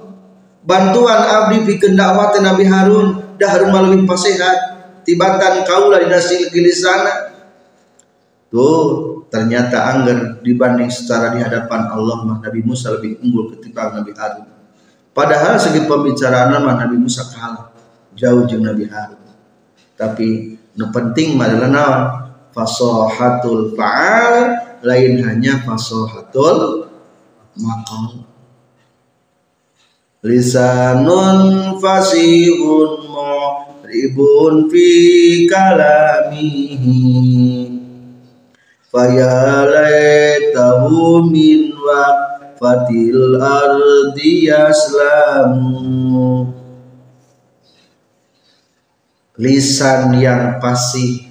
bantuan 0.62 1.22
abdi 1.26 1.66
pikeun 1.66 1.98
dakwah 1.98 2.34
Nabi 2.38 2.66
Harun 2.70 3.38
dah 3.42 3.50
Harun 3.50 3.74
lebih 3.74 4.06
pasehat 4.06 4.72
tibatan 5.02 5.66
kaula 5.66 5.98
dina 5.98 6.22
lisanna 6.54 7.34
tuh 8.52 9.26
ternyata 9.32 9.96
angger 9.96 10.44
dibanding 10.44 10.92
secara 10.92 11.32
di 11.34 11.40
hadapan 11.40 11.88
Allah 11.88 12.18
mah 12.28 12.38
Nabi 12.44 12.60
Musa 12.62 12.92
lebih 12.92 13.18
unggul 13.24 13.56
ketimbang 13.56 13.96
Nabi 13.96 14.12
Harun. 14.14 14.48
Padahal 15.12 15.56
segi 15.56 15.88
pembicaraan 15.88 16.60
mah 16.60 16.76
Nabi 16.84 17.00
Musa 17.00 17.24
kalah 17.32 17.72
jauh 18.12 18.44
jeung 18.44 18.68
Nabi 18.68 18.92
Harun. 18.92 19.24
Tapi 19.96 20.51
nu 20.78 20.86
penting 20.92 21.36
adalah 21.36 21.68
naon 21.68 22.04
fasohatul 22.56 23.76
fa'al 23.76 24.56
lain 24.84 25.24
hanya 25.24 25.60
fasohatul 25.64 26.88
maqam. 27.60 28.24
Lisanun 30.22 31.74
fasihun 31.82 33.10
ribun 33.84 34.70
fi 34.70 34.88
kalamihi. 35.50 37.02
Fayalaitahu 38.92 41.24
min 41.32 41.72
fatil 42.62 43.42
ardi 43.42 44.46
yaslamu 44.52 46.01
lisan 49.42 50.22
yang 50.22 50.62
pasti 50.62 51.26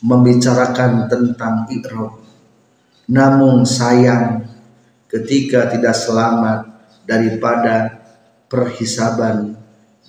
membicarakan 0.00 1.04
tentang 1.04 1.68
ikhrab 1.68 2.16
namun 3.08 3.64
sayang 3.64 4.44
ketika 5.08 5.72
tidak 5.72 5.96
selamat 5.96 6.68
daripada 7.08 8.04
perhisaban 8.52 9.56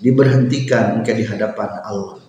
diberhentikan 0.03 0.99
ke 0.99 1.11
di 1.15 1.23
hadapan 1.23 1.79
Allah. 1.83 2.19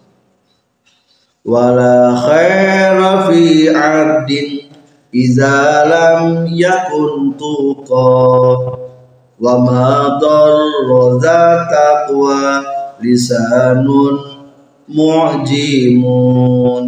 Wala 1.43 2.15
khaira 2.15 3.27
fi 3.27 3.67
'abdin 3.67 4.71
iza 5.11 5.83
lam 5.91 6.47
yakun 6.47 7.35
tuqa 7.35 8.15
wa 9.41 9.55
ma 9.59 10.21
darra 10.23 11.03
taqwa 11.67 12.63
lisanun 13.03 14.30
mu'jimun. 14.91 16.85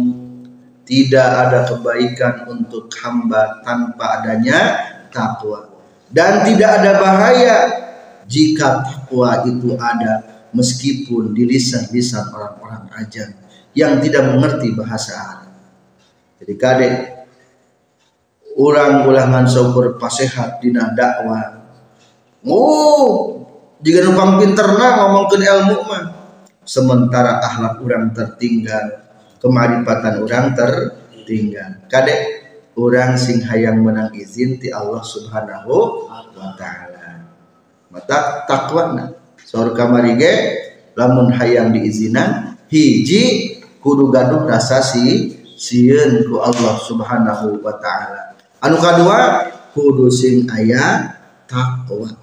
Tidak 0.83 1.29
ada 1.47 1.63
kebaikan 1.63 2.43
untuk 2.51 2.91
hamba 2.99 3.63
tanpa 3.63 4.19
adanya 4.19 4.59
takwa. 5.07 5.71
Dan 6.11 6.43
tidak 6.43 6.83
ada 6.83 6.99
bahaya 6.99 7.57
jika 8.27 8.83
takwa 8.83 9.47
itu 9.47 9.79
ada 9.79 10.43
meskipun 10.53 11.33
di 11.33 11.47
lisan-lisan 11.49 12.29
orang-orang 12.35 12.91
ajan 12.99 13.33
yang 13.73 13.97
tidak 14.03 14.27
mengerti 14.29 14.75
bahasa 14.75 15.17
Arab. 15.17 15.51
Jadi 16.43 16.53
kadek 16.59 17.23
orang 18.57 19.07
ulangan 19.09 19.45
syukur 19.49 19.97
pasehat 19.97 20.61
dina 20.61 20.93
dakwah 20.93 21.65
oh 22.45 23.41
jika 23.81 24.05
numpang 24.05 24.39
pinterna 24.39 25.01
ngomongkan 25.01 25.41
ilmu 25.41 25.77
mah 25.89 26.03
sementara 26.63 27.43
akhlak 27.43 27.79
orang 27.83 28.11
tertinggal 28.15 29.03
kemaripatan 29.43 30.23
orang 30.23 30.55
tertinggal. 30.55 31.83
Kadek 31.91 32.19
orang 32.79 33.19
sing 33.19 33.43
hayang 33.43 33.83
menang 33.83 34.15
izin 34.15 34.55
ti 34.55 34.71
Allah 34.71 35.03
subhanahu 35.03 36.07
wa 36.07 36.55
ta'ala. 36.55 37.27
Mata 37.91 38.47
takwa 38.47 39.11
saur 39.43 39.75
kamari 39.75 40.15
ge 40.15 40.33
lamun 40.95 41.35
hayang 41.35 41.75
diizinan 41.75 42.55
hiji 42.71 43.59
kudu 43.83 44.09
gaduh 44.09 44.47
rasa 44.47 44.79
si 44.79 45.35
sieun 45.59 46.23
ku 46.23 46.39
Allah 46.39 46.79
subhanahu 46.79 47.59
wa 47.59 47.75
ta'ala. 47.75 48.39
Anu 48.63 48.79
kadua 48.79 49.51
kudu 49.75 50.07
sing 50.07 50.47
aya 50.47 51.19
takwa. 51.51 52.15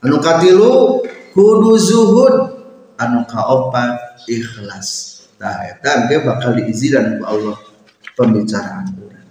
Anu 0.00 0.16
katilu 0.16 1.04
kudu 1.36 1.76
zuhud 1.76 2.53
anu 3.00 3.26
kaopat 3.26 4.24
ikhlas. 4.30 5.22
Nah 5.38 5.66
eta 5.66 6.06
ge 6.06 6.22
bakal 6.22 6.54
diizinkan 6.58 7.18
ku 7.18 7.24
Allah 7.26 7.56
pembicaraan 8.14 8.86
urang. 8.98 9.28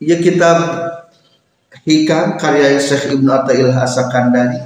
Ya 0.00 0.16
kitab 0.20 0.58
hikam 1.84 2.40
karya 2.40 2.80
Syekh 2.80 3.16
Ibnu 3.16 3.28
Athaillah 3.28 3.84
Asakandari 3.84 4.60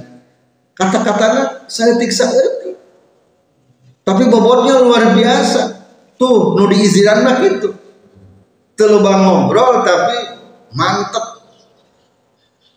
kata-katanya 0.79 1.67
saya 1.67 1.99
tiksa 1.99 2.31
erti 2.31 2.71
tapi 4.07 4.25
bobotnya 4.31 4.81
luar 4.81 5.13
biasa. 5.13 5.77
Tuh 6.19 6.51
nu 6.59 6.67
diizinan 6.67 7.23
mah 7.23 7.39
gitu 7.39 7.71
telubang 8.79 9.27
ngobrol 9.27 9.83
tapi 9.83 10.39
mantep 10.71 11.28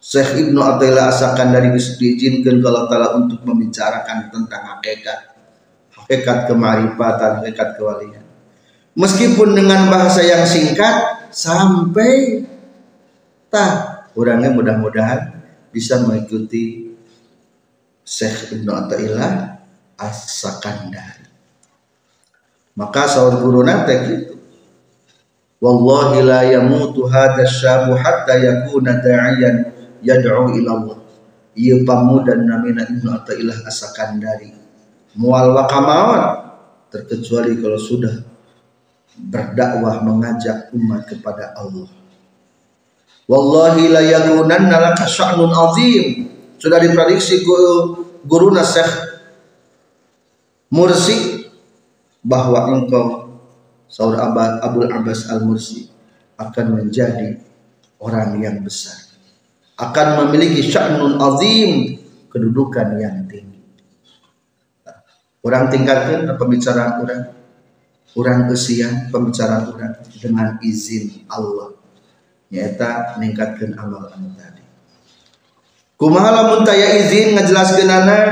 Syekh 0.03 0.35
Ibnu 0.35 0.59
Athaillah 0.59 1.15
Asakandari 1.15 1.71
bisa 1.71 1.95
diizinkan 1.95 2.59
kalau 2.59 2.91
taala 2.91 3.15
untuk 3.15 3.38
membicarakan 3.47 4.35
tentang 4.35 4.62
hakikat 4.75 5.31
hakikat 5.95 6.51
kemarifatan 6.51 7.38
hakikat 7.38 7.79
kewalian 7.79 8.27
meskipun 8.99 9.55
dengan 9.55 9.87
bahasa 9.87 10.27
yang 10.27 10.43
singkat 10.43 11.31
sampai 11.31 12.43
tak 13.47 14.03
orangnya 14.19 14.51
mudah-mudahan 14.51 15.38
bisa 15.71 16.03
mengikuti 16.03 16.91
Syekh 18.03 18.59
Ibnu 18.59 18.71
Athaillah 18.75 19.62
As-Sakandari. 19.97 21.31
Maka 22.75 23.07
sahur 23.07 23.38
guru 23.38 23.62
nanti 23.62 23.95
gitu. 24.09 24.35
Wallahi 25.62 26.19
la 26.27 26.43
yamutu 26.43 27.07
hadha 27.07 27.47
syabu 27.47 27.95
hatta 27.95 28.35
yakuna 28.35 28.99
da'iyan 28.99 29.71
yad'u 30.03 30.53
ila 30.59 30.71
Allah. 30.77 30.99
Ia 31.57 31.81
pemuda 31.85 32.37
namina 32.37 32.88
Ibnu 32.88 33.09
Athaillah 33.12 33.69
As-Sakandari. 33.69 34.53
Mual 35.17 35.53
wakamawan 35.53 36.57
terkecuali 36.88 37.61
kalau 37.61 37.77
sudah 37.77 38.25
berdakwah 39.29 40.01
mengajak 40.01 40.73
umat 40.73 41.05
kepada 41.05 41.53
Allah 41.53 41.85
Wallahi 43.31 43.88
la 43.88 44.03
yakunanna 44.03 44.77
laka 44.83 45.07
sya'nun 45.07 45.53
azim. 45.55 46.05
Sudah 46.59 46.79
diprediksi 46.79 47.43
guru 48.27 48.49
nasih 48.55 48.87
Mursi 50.73 51.49
bahwa 52.25 52.73
engkau 52.73 53.37
Saur 53.93 54.17
Abul 54.17 54.88
Abbas 54.88 55.29
Al-Mursi 55.29 55.85
akan 56.41 56.81
menjadi 56.81 57.37
orang 58.01 58.41
yang 58.41 58.65
besar. 58.65 59.12
Akan 59.77 60.21
memiliki 60.25 60.61
sya'nun 60.61 61.17
azim, 61.17 61.97
kedudukan 62.33 62.97
yang 62.97 63.29
tinggi. 63.29 63.61
Orang 65.43 65.69
tingkatkan 65.69 66.39
pembicaraan 66.39 67.03
orang, 67.03 67.23
orang 68.15 68.39
kesian 68.53 69.11
pembicaraan 69.11 69.69
orang 69.75 69.93
dengan 70.17 70.57
izin 70.63 71.27
Allah. 71.27 71.75
Nyata 72.53 73.17
meningkatkan 73.17 73.75
amal 73.81 74.13
anu 74.13 74.29
tadi. 74.37 74.63
Kumaha 75.97 76.31
lamun 76.31 76.63
taya 76.69 77.01
izin 77.01 77.35
ngajelaskeun 77.35 77.91
anak 77.91 78.27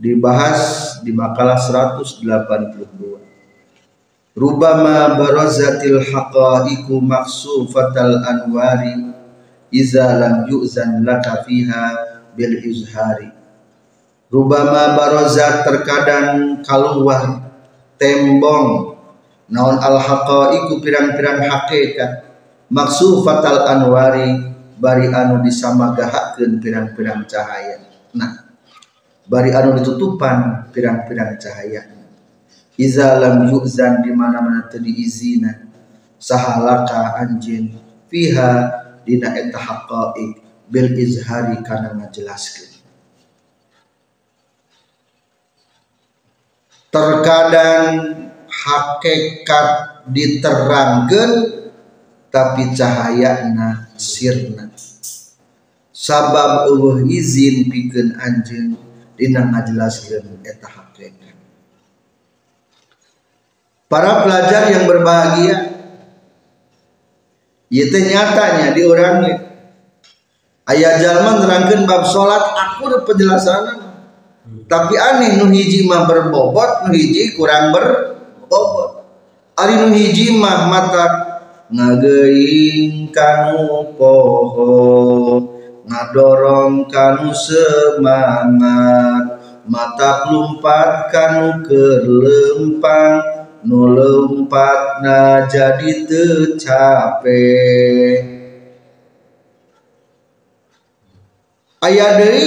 dibahas 0.00 0.60
di 1.00 1.12
makalah 1.12 1.56
182 1.56 3.16
Rubama 4.36 5.16
barazatil 5.16 6.04
haqaiqu 6.12 6.92
maksufatal 7.00 8.20
anwari 8.20 8.92
iza 9.70 10.06
lam 10.18 10.46
yu'zan 10.46 11.02
laka 11.02 11.42
fiha 11.42 11.84
bil 12.36 12.60
izhari. 12.62 13.32
Rubama 14.26 14.98
barazat 14.98 15.62
terkadang 15.62 16.60
keluar 16.66 17.46
tembong. 17.96 18.98
Naon 19.46 19.78
al 19.78 20.02
haqaiqu 20.02 20.82
pirang-pirang 20.82 21.46
hakikat. 21.46 22.26
Fatal 23.22 23.62
anwari 23.70 24.34
bari 24.76 25.06
anu 25.06 25.38
disamagahakeun 25.46 26.58
pirang-pirang 26.58 27.22
cahaya. 27.30 27.86
Nah 28.10 28.42
bari 29.30 29.54
anu 29.54 29.78
ditutupan 29.78 30.68
pirang-pirang 30.74 31.38
cahaya. 31.38 31.86
Iza 32.76 33.16
lam 33.22 33.46
yu'zan 33.48 34.02
di 34.02 34.10
mana-mana 34.10 34.66
teu 34.66 34.82
diizina. 34.82 35.64
Sahalaka 36.18 37.22
anjin 37.22 37.78
fiha 38.10 38.85
dina 39.06 39.30
eta 39.38 39.56
haqaiq 39.56 40.42
bil 40.66 40.90
izhari 40.98 41.62
kana 41.62 41.94
ngajelaskeun. 41.94 42.74
Terkadang 46.90 47.86
hakikat 48.50 49.68
diterangkan 50.10 51.30
tapi 52.34 52.74
cahayana 52.74 53.94
sirna. 53.94 54.66
Sabab 55.96 56.68
Allah 56.68 56.96
izin 57.06 57.70
pikeun 57.70 58.18
anjeun 58.18 58.74
dina 59.14 59.46
ngajelaskeun 59.46 60.42
eta 60.42 60.66
hakikat. 60.66 61.38
Para 63.86 64.26
pelajar 64.26 64.74
yang 64.74 64.90
berbahagia 64.90 65.75
itu 67.70 67.98
nyatanya 67.98 68.74
di 68.74 68.82
orangnya 68.86 69.34
ayah 70.70 70.98
jalma 71.02 71.42
nerangkan 71.42 71.86
bab 71.86 72.06
sholat 72.06 72.42
aku 72.54 72.90
ada 72.90 72.98
penjelasan 73.02 73.64
tapi 74.70 74.94
aneh 74.98 75.38
nu 75.38 75.50
hiji 75.50 75.86
mah 75.86 76.06
berbobot 76.06 76.86
nu 76.86 76.94
hiji 76.94 77.34
kurang 77.34 77.74
ber 77.74 78.18
bobot 78.46 79.02
ari 79.58 79.74
nu 79.78 79.90
hiji 79.90 80.38
mah 80.38 80.70
mata 80.70 81.06
ngageuing 81.70 83.10
kanu 83.10 83.90
poho 83.98 85.56
ngadorong 85.86 86.90
kanu 86.90 87.30
semangat. 87.32 89.24
Mata 89.66 90.22
pelumpat 90.22 91.10
kanu 91.10 91.66
kerlempang 91.66 93.45
nu 93.66 94.46
na 95.02 95.42
jadi 95.50 96.06
tercape 96.06 97.42
ayah 101.82 102.14
deui 102.14 102.46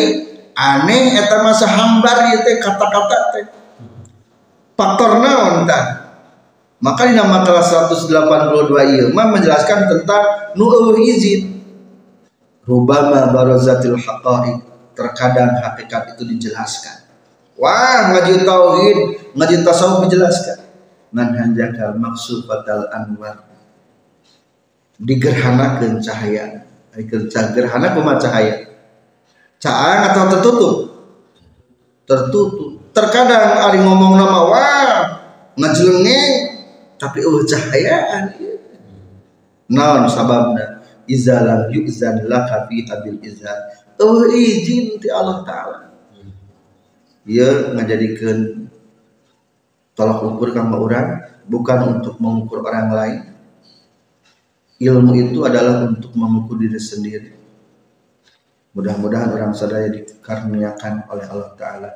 aneh 0.55 1.19
eta 1.19 1.43
masa 1.43 1.67
hambar 1.67 2.39
teh 2.39 2.55
kata-kata 2.63 3.17
teh. 3.35 3.45
Faktor 4.79 5.19
naon 5.19 5.67
tah? 5.67 6.07
Maka 6.79 7.11
di 7.11 7.19
nama 7.19 7.43
kelas 7.43 7.91
182 7.91 8.71
ilmu 8.71 9.19
menjelaskan 9.19 9.91
tentang 9.91 10.55
nu'uh 10.55 10.95
izin. 11.03 11.59
Rubama 12.63 13.35
barazatil 13.35 13.99
haqa'iq 13.99 14.63
terkadang 14.95 15.59
hakikat 15.59 16.15
itu 16.15 16.23
dijelaskan. 16.23 17.03
Wah 17.59 18.15
ngaji 18.15 18.47
tauhid 18.47 18.97
ngaji 19.35 19.55
tasawuf 19.67 20.07
dijelaskan 20.07 20.68
man 21.09 21.33
hanjakal 21.33 21.97
maksud 21.97 22.45
fatal 22.45 22.85
anwar 22.93 23.45
digerhanakan 24.99 26.03
cahaya 26.03 26.69
gerhana 27.53 27.93
kuma 27.93 28.17
cahaya. 28.17 28.65
Caang 29.59 30.01
atau 30.11 30.23
tertutup? 30.31 30.75
Tertutup. 32.07 32.71
Terkadang 32.95 33.69
ari 33.69 33.79
ngomong 33.85 34.17
nama 34.17 34.39
wah 34.49 34.97
ngajelenge 35.59 36.21
tapi 36.99 37.21
oh 37.23 37.45
cahayaan 37.45 38.33
non 39.69 40.09
sababna? 40.09 40.81
Izalam 41.09 41.69
yuzan 41.73 42.25
laka 42.25 42.65
fi 42.69 42.85
abil 42.85 43.21
izan 43.21 43.57
oh 44.01 44.25
izin 44.29 44.97
ti 44.97 45.07
Allah 45.13 45.45
taala. 45.45 45.79
Ia 47.29 47.77
ngajadikeun 47.77 48.58
tolak 49.99 50.23
ukur 50.23 50.55
kanggo 50.55 50.87
orang 50.87 51.27
bukan 51.43 51.99
untuk 51.99 52.15
mengukur 52.23 52.63
orang 52.63 52.87
lain. 52.95 53.35
Ilmu 54.79 55.11
itu 55.11 55.43
adalah 55.43 55.91
untuk 55.91 56.15
mengukur 56.15 56.55
diri 56.55 56.79
sendiri. 56.79 57.35
Mudah-mudahan 58.71 59.35
orang 59.35 59.51
sadaya 59.51 59.91
dikaruniakan 59.91 61.03
oleh 61.11 61.27
Allah 61.27 61.51
Ta'ala. 61.59 61.91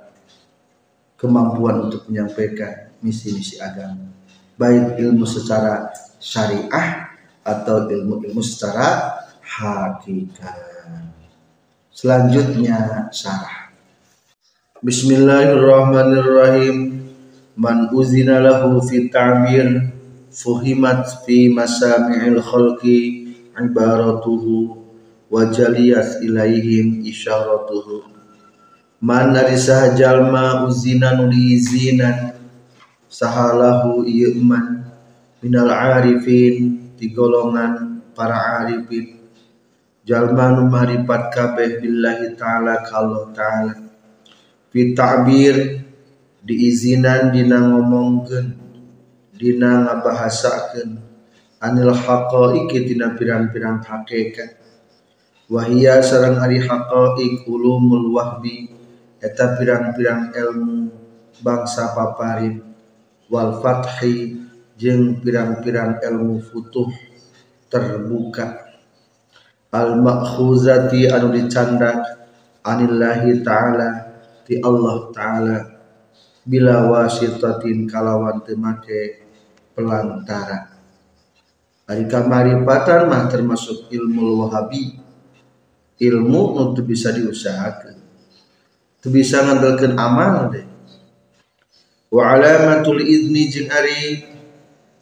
Kemampuan 1.16 1.88
untuk 1.88 2.04
menyampaikan 2.12 2.92
misi-misi 3.00 3.56
agama. 3.63 4.12
Baik 4.60 5.00
ilmu 5.00 5.24
secara 5.24 5.88
syariah 6.20 7.08
atau 7.39 7.88
ilmu-ilmu 7.88 8.44
secara 8.44 9.16
hakikat. 9.39 10.60
Selanjutnya 11.96 13.08
syarah. 13.16 13.72
Bismillahirrahmanirrahim 14.84 17.03
man 17.54 17.94
uzina 17.94 18.42
lahu 18.42 18.82
fi 18.82 19.10
ta'mir 19.13 19.94
fuhimat 20.34 21.06
fi 21.26 21.54
masami'il 21.54 22.42
khalqi 22.42 23.30
ibaratuhu 23.54 24.82
wa 25.30 25.46
jaliyas 25.54 26.22
ilaihim 26.26 27.06
isyaratuhu. 27.06 28.10
Mana 29.04 29.46
risah 29.46 29.94
jalma 30.00 30.63
uzina 30.66 31.13
nuli 31.13 31.60
izinan 31.60 32.39
sahalahu 33.12 34.08
iman 34.08 34.89
minal 35.44 35.70
arifin 35.70 36.89
di 36.96 37.12
golongan 37.12 38.00
para 38.16 38.63
arifin. 38.63 39.20
Jalma 40.08 40.56
nu 40.56 40.72
maripat 40.72 41.36
kabeh 41.36 41.84
billahi 41.84 42.36
taala 42.39 42.80
kalau 42.88 43.30
taala. 43.36 43.76
Fi 44.72 44.96
ta'bir 44.96 45.83
diizinan 46.44 47.32
dina 47.32 47.64
ngomongkeun 47.64 48.48
dina 49.34 49.88
ngabahasakeun. 49.88 51.00
Anil 51.64 51.96
haqaiqi 51.96 52.92
tina 52.92 53.16
pirang-pirang 53.16 53.80
hakikat. 53.80 54.60
Wahia 55.48 56.04
sareng 56.04 56.36
ari 56.44 56.60
haqaiq 56.60 57.48
ulumul 57.48 58.12
wahbi 58.12 58.68
eta 59.24 59.56
pirang-pirang 59.56 60.36
ilmu 60.36 60.92
bangsa 61.40 61.96
paparin. 61.96 62.60
Wal 63.32 63.64
fathi 63.64 64.44
jeung 64.76 65.24
pirang-pirang 65.24 66.04
ilmu 66.04 66.44
futuh 66.44 66.92
terbuka. 67.72 68.76
Al 69.72 69.98
makhuzati 69.98 71.08
anu 71.08 71.32
dicandak 71.32 71.98
anillahi 72.62 73.40
ta'ala 73.42 73.90
ti 74.44 74.60
Allah 74.60 75.10
ta'ala 75.10 75.73
bila 76.44 76.88
wasitatin 76.92 77.88
kalawan 77.88 78.44
temake 78.44 79.24
pelantara. 79.74 80.76
Ari 81.84 82.08
kamaripatan 82.08 83.12
mah 83.12 83.28
termasuk 83.28 83.92
ilmu 83.92 84.48
wahabi. 84.48 85.00
Ilmu 86.00 86.42
untuk 86.60 86.90
bisa 86.90 87.16
diusahakan 87.16 88.04
tu 89.04 89.12
bisa 89.12 89.44
ngandalkan 89.44 90.00
amal 90.00 90.48
deh. 90.48 90.64
Wa 92.08 92.40
alamatul 92.40 93.04
izni 93.04 93.52
jeung 93.52 93.68
ari 93.68 94.24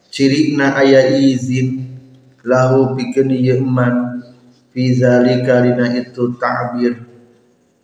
cirina 0.10 0.74
aya 0.74 1.14
izin. 1.22 1.86
Lahu 2.42 2.98
pikeun 2.98 3.30
ieu 3.38 3.62
eman. 3.62 4.26
Fi 4.74 4.98
itu 4.98 6.24
ta'bir 6.42 7.11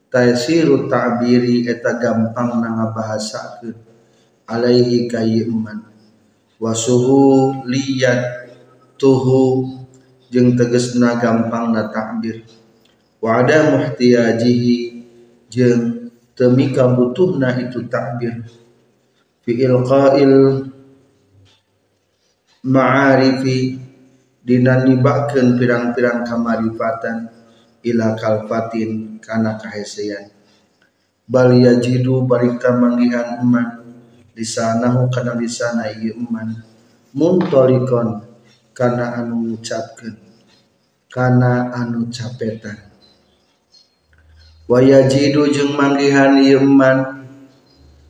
taysiru 0.08 0.88
ta'biri 0.88 1.68
eta 1.68 2.00
gampang 2.00 2.64
na 2.64 2.70
ngabahasakeun 2.80 3.76
alaihi 4.48 5.12
ka 5.12 5.20
ieu 5.24 5.52
eman 5.52 5.84
wa 6.58 6.72
suhu 6.72 7.64
liyat 7.68 8.48
tuhu 8.96 9.68
jeung 10.32 10.56
tegesna 10.56 11.20
gampang 11.20 11.76
na 11.76 11.92
takbir 11.92 12.48
wa 13.20 13.44
ada 13.44 13.76
muhtiyajihi 13.76 14.78
jeung 15.52 16.12
temika 16.34 16.88
butuhna 16.92 17.60
itu 17.60 17.86
takbir 17.92 18.48
fi 19.44 19.52
ilqail 19.54 20.34
ma'arifi 22.68 23.80
dina 24.44 24.84
nibakeun 24.88 25.60
pirang-pirang 25.60 26.24
kamarifatan 26.24 27.37
ila 27.94 28.18
kalfatin 28.20 29.20
kana 29.24 29.56
kahesean. 29.56 30.32
Bal 31.28 31.52
yajidu 31.56 32.24
barika 32.24 32.72
manggihan 32.72 33.44
eman 33.44 33.84
lisanahu 34.32 35.12
kana 35.12 35.36
lisana 35.36 35.92
ieu 35.92 36.16
eman 36.16 36.64
muntalikon 37.12 38.24
karena 38.72 39.20
anu 39.20 39.52
ngucapkeun. 39.52 40.16
Karena 41.08 41.72
anu 41.74 42.12
capetan. 42.14 42.78
Wayajidu 44.68 45.48
jeung 45.50 45.80
manggihan 45.80 46.40
ieu 46.44 46.60
eman 46.60 47.28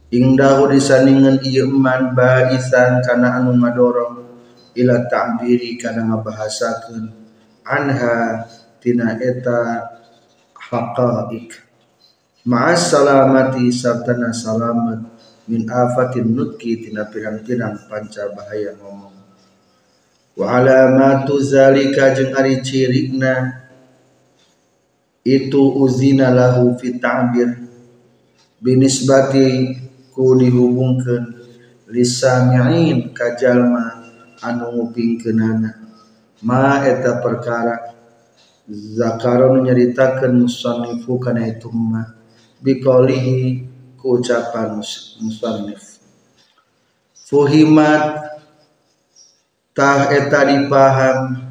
ingdahu 0.10 0.74
disaningan 0.74 1.40
ieu 1.46 1.70
eman 1.70 2.18
baisan 2.18 3.02
kana 3.06 3.38
anu 3.38 3.54
ngadorong 3.58 4.26
ila 4.78 5.10
ta'biri 5.10 5.78
kana 5.78 6.06
ngabahasakeun. 6.10 7.06
Anha 7.66 8.46
tina 8.80 9.18
eta 9.20 9.88
haqaik 10.56 11.50
ma'as 12.48 12.92
salamati 12.92 13.68
sartana 13.72 14.32
salamat 14.32 15.18
min 15.48 15.64
afatin 15.68 16.36
nutki 16.36 16.84
tina 16.84 17.08
pirang-pirang 17.08 17.88
panca 17.88 18.28
bahaya 18.36 18.76
ngomong. 18.76 19.16
Wa 20.38 20.60
alamatu 20.62 21.40
zalika 21.40 22.14
jeung 22.14 22.36
ari 22.36 22.62
cirikna 22.62 23.64
itu 25.24 25.64
uzina 25.82 26.30
lahu 26.30 26.76
fi 26.78 27.00
ta'bir 27.00 27.68
binisbati 28.62 29.76
ku 30.12 30.36
dihubungkeun 30.38 31.24
lisami'in 31.90 33.16
ka 33.16 33.34
anu 34.44 34.66
ngupingkeunana. 34.78 35.72
Ma 36.46 36.86
eta 36.86 37.18
perkara 37.18 37.97
zakaron 38.72 39.64
nyaritakeun 39.64 40.44
musannifu 40.44 41.16
kana 41.24 41.48
itu 41.48 41.72
mah 41.72 42.14
biqaulihi 42.60 43.64
ku 43.96 44.20
ucapan 44.20 44.80
musannif 45.24 45.98
fuhimat 47.28 48.28
tah 49.76 50.10
eta 50.12 50.48
dipaham 50.48 51.48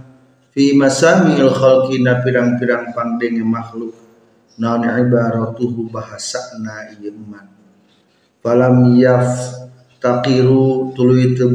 fi 0.56 0.72
masamil 0.72 1.52
khalqina 1.52 2.24
pirang-pirang 2.24 2.96
pangdenge 2.96 3.44
makhluk. 3.44 3.92
Naon 4.56 4.88
ibaratuhu 4.88 5.92
bahasana 5.92 6.96
ieu 6.96 7.12
man. 7.12 7.44
Falam 8.40 8.96
yaf 8.96 9.52
taqiru 10.00 10.96
tuluy 10.96 11.36
teu 11.36 11.52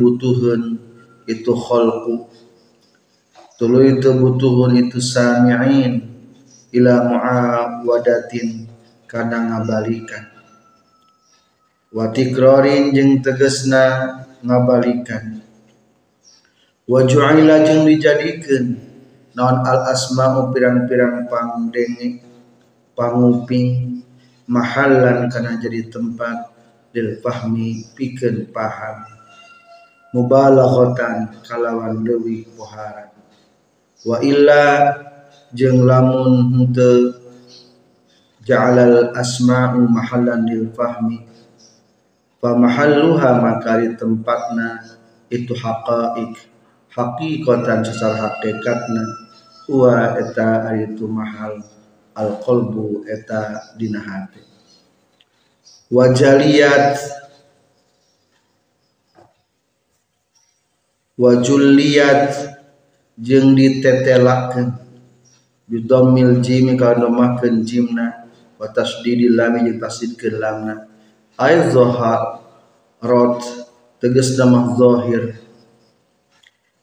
itu 1.26 1.52
khalqu 1.52 2.31
tuluy 3.62 4.02
teu 4.02 4.18
butuheun 4.18 4.74
itu 4.74 4.98
sami'in 4.98 6.02
ila 6.74 7.06
muawadatin 7.06 8.66
kana 9.06 9.38
ngabalikan. 9.54 10.34
Wa 11.94 12.10
tikrarin 12.10 12.90
jeung 12.90 13.22
tegasna 13.22 14.18
ngabalikan. 14.42 15.46
Wa 16.90 17.06
ju'ila 17.06 17.62
jeung 17.62 17.86
dijadikeun. 17.86 18.90
Naon 19.38 19.62
al 19.62 19.94
asma'u 19.94 20.50
pirang-pirang 20.50 21.30
pangdenge 21.30 22.18
panguping 22.98 24.02
mahallan 24.50 25.30
kana 25.30 25.62
jadi 25.62 25.86
tempat 25.86 26.50
lil 26.98 27.22
fahmi 27.22 27.94
pikeun 27.94 28.50
paham. 28.50 29.06
Mubalaghatan 30.18 31.46
kalawan 31.46 32.02
leuwih 32.02 32.50
pohara 32.58 33.21
wa 34.02 34.18
illa 34.24 34.66
jeung 35.54 35.86
lamun 35.86 36.50
henteu 36.58 37.22
ja'alal 38.42 39.14
asma'u 39.14 39.86
mahallan 39.86 40.48
lil 40.50 40.74
fahmi. 40.74 41.28
Fa 42.42 42.58
mahalluha 42.58 43.38
makari 43.38 43.94
tempatna 43.94 44.82
itu 45.30 45.54
haqa'iq. 45.54 46.50
Hakikatan 46.92 47.86
secara 47.86 48.18
hakikatna. 48.34 49.04
Huwa 49.70 50.18
eta 50.18 50.74
aritu 50.74 51.06
mahal. 51.06 51.62
Al 52.18 52.42
qalbu 52.44 53.06
eta 53.08 53.72
dina 53.78 54.02
hati. 54.02 54.42
Wajaliyat 55.94 56.98
wajuliyat 61.22 62.34
jeung 63.18 63.58
ditetelakeun 63.58 64.78
bidammil 65.68 66.40
jim 66.46 66.76
kana 66.80 67.08
makeun 67.10 67.66
jimna 67.68 68.28
wa 68.56 68.68
tasdidil 68.70 69.36
lam 69.36 69.60
jeung 69.66 69.80
tasdidkeun 69.82 70.36
lamna 70.40 70.88
ay 71.40 71.72
zahar 71.74 72.44
rot 73.02 73.42
tegasna 73.98 74.46
mah 74.46 74.66
zahir 74.78 75.42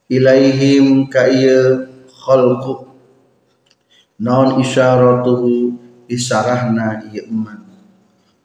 ilaihim 0.08 1.06
ka 1.12 1.28
ieu 1.28 1.84
khalqu. 2.08 2.88
Naon 4.18 4.58
isyaratuhu 4.58 5.78
isarahna 6.10 7.06
ieu 7.14 7.22
eman. 7.30 7.62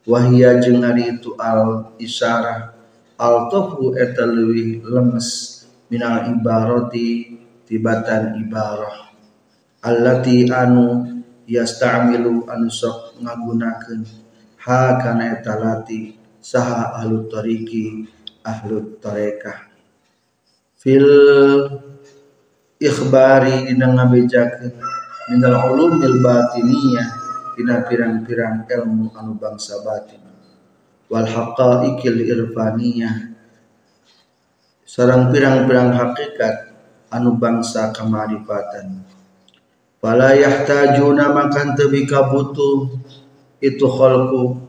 Wahia 0.06 0.60
jeung 0.62 0.84
itu 1.00 1.34
al 1.34 1.90
isyarah 1.98 2.76
al 3.18 3.48
tofu 3.50 3.96
eta 3.98 4.22
leuwih 4.22 4.84
lemes 4.86 5.64
minal 5.90 6.30
ibarati 6.30 7.40
tibatan 7.64 8.38
ibarah 8.40 9.12
allati 9.84 10.48
anu 10.48 11.04
yasta'milu 11.44 12.48
anu 12.48 12.68
sok 12.72 13.20
ngagunakeun. 13.20 14.02
Ha 14.64 14.96
kana 14.96 15.36
eta 15.36 15.60
lati 15.60 16.16
saha 16.40 16.96
ahlu 16.96 17.28
tariki 17.28 18.08
ahlu 18.40 18.96
tarekah 18.96 19.68
fil 20.80 21.04
ikhbari 22.80 23.68
dina 23.68 23.92
ngabejakeun 23.92 24.72
minal 25.28 25.56
ulumil 25.68 26.20
batiniyah 26.24 27.08
dina 27.60 27.84
pirang-pirang 27.84 28.64
ilmu 28.68 29.12
anu 29.12 29.36
bangsa 29.36 29.84
batin. 29.84 30.20
Wal 31.12 31.28
haqaiqil 31.28 32.24
irfaniyah. 32.24 33.36
Sarang 34.88 35.28
pirang-pirang 35.28 35.92
hakikat 35.92 36.73
anu 37.14 37.38
bangsa 37.38 37.94
kamarifatan 37.94 39.06
fala 40.02 40.34
yahtajuna 40.34 41.30
makan 41.30 41.78
tebika 41.78 42.26
butuh 42.26 42.90
itu 43.62 43.86
khalqu 43.86 44.60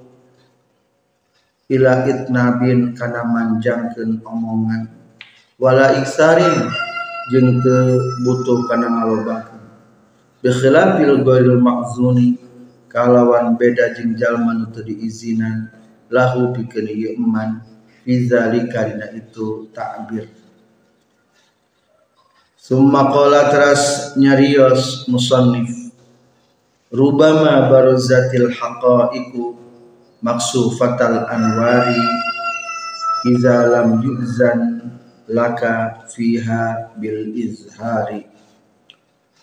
ila 1.65 2.05
itnabin 2.05 2.93
kana 2.93 3.25
manjangkeun 3.25 4.21
omongan. 4.21 4.85
Wala 5.57 5.97
iksarin 5.97 6.69
jeung 7.33 7.63
teu 7.63 7.99
butuh 8.21 8.69
kana 8.69 8.87
ngalobakeun. 8.91 9.63
Bi 10.45 10.49
khilafil 10.53 11.25
ghairil 11.25 11.57
ma'zuni 11.57 12.37
kalawan 12.91 13.57
beda 13.57 13.97
jeung 13.97 14.13
jalma 14.13 14.53
nu 14.53 14.69
teu 14.69 14.85
diizinan 14.85 15.73
lahu 16.13 16.53
pikeun 16.53 16.85
ieu 16.85 17.17
eman. 17.17 17.65
Fi 18.05 18.29
dina 18.29 19.09
itu 19.17 19.65
ta'bir 19.73 20.29
Summa 22.65 23.13
qala 23.13 23.53
teras 23.53 24.17
nyarios 24.17 25.05
musannif. 25.05 25.93
Rubama 26.89 27.69
baruzatil 27.69 28.49
haqaiku 28.49 29.53
maksufatal 30.25 31.29
anwari 31.29 32.01
Iza 33.29 33.69
lam 33.69 34.01
yu'zan 34.01 34.81
laka 35.29 36.09
fiha 36.09 36.89
bil 36.97 37.37
izhari. 37.37 38.25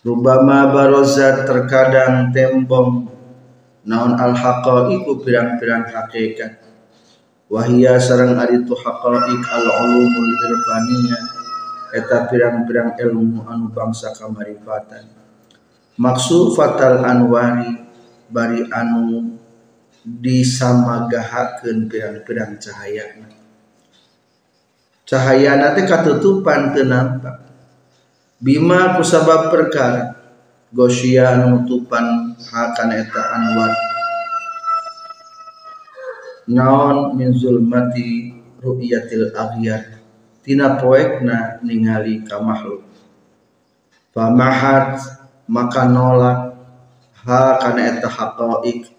Rubama 0.03 0.75
barozat 0.75 1.47
terkadang 1.47 2.35
tembong 2.35 3.07
naon 3.87 4.19
al 4.19 4.35
haqaiku 4.35 5.23
pirang-pirang 5.23 5.87
hakikat. 5.95 6.59
Wahia 7.47 8.03
sarang 8.03 8.35
aritu 8.43 8.75
haqaik 8.75 9.43
al 9.47 9.67
ulumul 9.87 10.35
irfaniyah 10.43 11.42
eta 11.93 12.27
pirang-pirang 12.27 12.97
ilmu 12.97 13.45
anu 13.45 13.69
bangsa 13.71 14.17
kamarifatan 14.17 15.07
maksud 16.01 16.57
fatal 16.57 17.05
anwari 17.05 17.79
bari 18.33 18.65
anu 18.73 19.37
disamagahakeun 20.03 21.87
pirang-pirang 21.87 22.59
cahaya 22.59 23.07
cahaya 25.13 25.61
nanti 25.61 25.85
katutupan 25.85 26.73
teu 26.73 26.89
nampak. 26.89 27.45
Bima 28.41 28.97
kusabab 28.99 29.53
perkara 29.53 30.19
gosya 30.73 31.37
nutupan 31.47 32.35
hakana 32.41 32.97
eta 32.97 33.23
anwar. 33.37 33.73
Naon 36.49 37.15
min 37.15 37.31
zulmati 37.37 38.35
ru'yatil 38.59 39.31
aghyar 39.31 40.02
tina 40.43 40.77
poekna 40.77 41.63
ningali 41.63 42.27
ka 42.27 42.43
makhluk. 42.43 42.85
Famahat 44.13 44.99
maka 45.49 45.89
nolak. 45.89 46.39
Ha 47.23 47.63
kana 47.63 47.81
eta 47.87 48.11
haqaik 48.11 48.91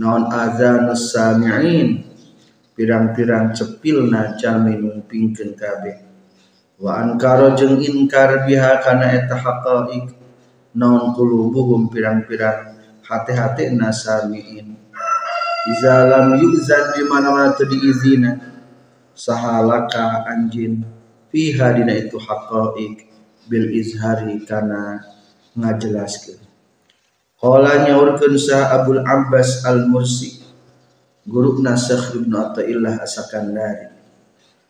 non 0.00 0.32
azanus 0.32 1.12
sami'in. 1.12 2.08
Pirang-pirang 2.72 3.52
cepilna 3.52 4.40
jalmi 4.40 4.80
numpingkeun 4.80 5.52
kabeh. 5.52 5.96
Wa 6.80 7.04
ankara 7.04 7.52
jeung 7.52 7.78
inkar 7.78 8.48
biha 8.48 8.80
kana 8.80 9.12
eta 9.12 9.36
haqaik 9.36 10.16
non 10.78 11.12
qulubuhum 11.12 11.92
pirang-pirang 11.92 12.78
hati-hati 13.08 13.72
nasamiin 13.72 14.76
iza 15.68 15.96
lam 16.08 16.36
yuzan 16.36 16.92
di 16.92 17.02
mana-mana 17.08 17.56
teu 17.56 17.68
diizina 17.68 18.36
sahalaka 19.18 20.22
anjin. 20.30 20.86
Fiha 21.28 21.74
dina 21.74 21.92
itu 21.92 22.16
haqaik 22.16 23.10
bil 23.50 23.68
izhari 23.74 24.38
kana 24.46 25.02
ngajelaskeun. 25.58 26.40
Qala 27.36 27.84
nyaurkeun 27.84 28.34
sa 28.38 28.72
Abdul 28.78 29.02
Abbas 29.04 29.66
Al-Mursi 29.66 30.40
guru 31.28 31.60
Nasakh 31.60 32.16
Ibnu 32.16 32.34
Athaillah 32.34 33.04
Asakandari 33.04 33.92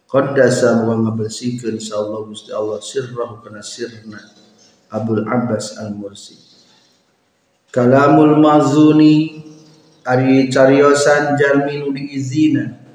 Qaddasa 0.08 0.82
wa 0.88 0.96
ngabersihkeun 0.98 1.76
sa 1.78 2.00
Allah 2.00 2.24
Gusti 2.24 2.48
Allah 2.48 2.80
sirrahu 2.80 3.44
kana 3.44 3.60
sirna 3.60 4.16
Abdul 4.88 5.28
Abbas 5.28 5.76
Al-Mursi. 5.76 6.36
Kalamul 7.68 8.40
Mazuni 8.40 9.44
ari 10.08 10.48
cariosan 10.48 11.36
jalmi 11.36 11.84
nu 11.84 11.92
diizina 11.92 12.87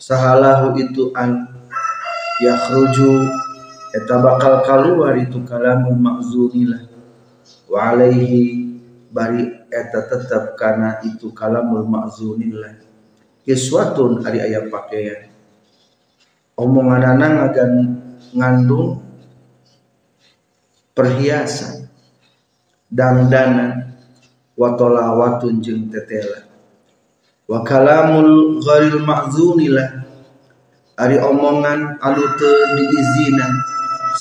sahalahu 0.00 0.80
itu 0.80 1.12
an 1.12 1.44
yakhruju 2.40 3.20
eta 3.92 4.16
bakal 4.16 4.64
kaluar 4.64 5.12
itu 5.20 5.44
kalamul 5.44 6.00
makzunilah 6.00 6.88
wa 7.68 7.92
alaihi 7.92 8.64
bari 9.12 9.44
eta 9.68 10.08
tetap 10.08 10.56
karena 10.56 11.04
itu 11.04 11.28
kalamul 11.36 11.84
makzunillah 11.84 12.80
kiswatun 13.44 14.24
ari 14.24 14.40
aya 14.40 14.72
pakaian 14.72 15.28
omongan 16.56 17.18
anak 17.18 17.52
agan 17.52 17.72
ngandung 18.32 19.04
perhiasan 20.96 21.92
dandanan 22.88 24.00
watolawatun 24.56 25.60
jeung 25.60 25.92
tetela 25.92 26.49
wa 27.50 27.66
kalamul 27.66 28.62
ghairil 28.62 29.02
ma'zunilah 29.02 30.06
ari 30.94 31.18
omongan 31.18 31.98
anu 31.98 32.22
teu 32.38 32.78
diizinan 32.78 33.50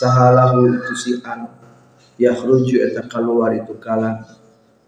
sahalahu 0.01 0.65
itu 0.73 0.93
si 0.97 1.11
an 1.21 1.45
yakhruju 2.17 2.89
eta 2.89 3.05
kaluar 3.05 3.53
itu 3.53 3.77
kalam 3.77 4.25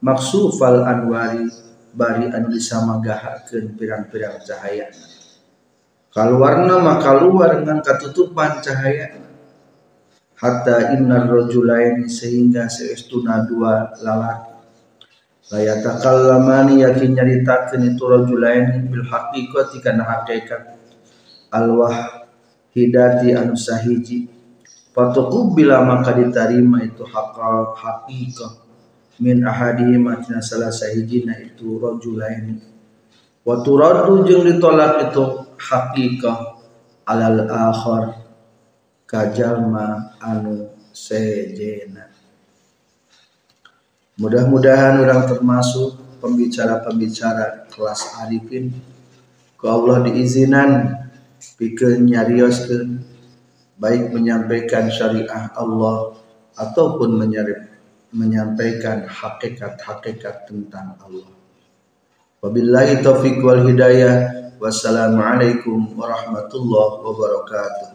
maksufal 0.02 0.82
anwari 0.90 1.46
bari 1.94 2.34
anu 2.34 2.50
disamagahakeun 2.50 3.78
pirang-pirang 3.78 4.42
cahaya. 4.42 4.90
Kaluarna 6.12 6.76
mah 6.82 7.00
kaluar 7.00 7.56
dengan 7.56 7.80
katutupan 7.80 8.60
cahaya. 8.60 9.16
Hatta 10.36 10.98
innar 10.98 11.30
rajulaini 11.30 12.10
sehingga 12.10 12.66
seestuna 12.68 13.46
dua 13.46 13.94
lalaki 14.02 14.51
layatakallamani 15.50 16.86
yakin 16.86 17.18
nyaritakeun 17.18 17.96
itu 17.96 18.04
rajulain 18.06 18.86
bil 18.92 19.08
haqiqati 19.08 19.82
kana 19.82 20.06
hakikat. 20.06 20.78
Alwah 21.50 22.28
hidati 22.78 23.34
anu 23.34 23.58
sahiji. 23.58 24.30
Bila 25.56 25.82
maka 25.88 26.14
diterima 26.14 26.86
itu 26.86 27.08
hakal 27.08 27.74
haqiqah. 27.74 28.62
Min 29.24 29.42
ahadihim 29.42 30.06
atina 30.12 30.44
salah 30.44 30.70
sahijina 30.70 31.38
itu 31.42 31.78
rajulain 31.78 32.58
wa 33.42 33.62
turaddu 33.66 34.28
jeung 34.28 34.46
ditolak 34.46 35.10
itu 35.10 35.24
haqiqah. 35.58 36.38
Alal 37.10 37.50
akhar. 37.50 38.22
Kajalma 39.12 40.16
anu 40.24 40.72
sejena 40.96 42.01
Mudah-mudahan 44.20 45.00
orang 45.00 45.30
termasuk 45.30 45.96
pembicara-pembicara 46.20 47.72
kelas 47.72 48.20
arifin 48.20 48.76
ke 49.56 49.66
Allah 49.70 50.04
diizinan 50.10 51.00
bikin 51.58 52.10
nyarioskeun 52.10 53.02
baik 53.82 54.14
menyampaikan 54.14 54.92
syariah 54.94 55.50
Allah 55.58 56.14
ataupun 56.54 57.18
menyampaikan 58.14 59.08
hakikat-hakikat 59.10 60.46
tentang 60.46 61.00
Allah. 61.02 61.32
Wabillahi 62.42 63.02
taufiq 63.02 63.42
wal 63.42 63.66
hidayah. 63.66 64.42
Wassalamualaikum 64.62 65.98
warahmatullahi 65.98 67.02
wabarakatuh. 67.02 67.90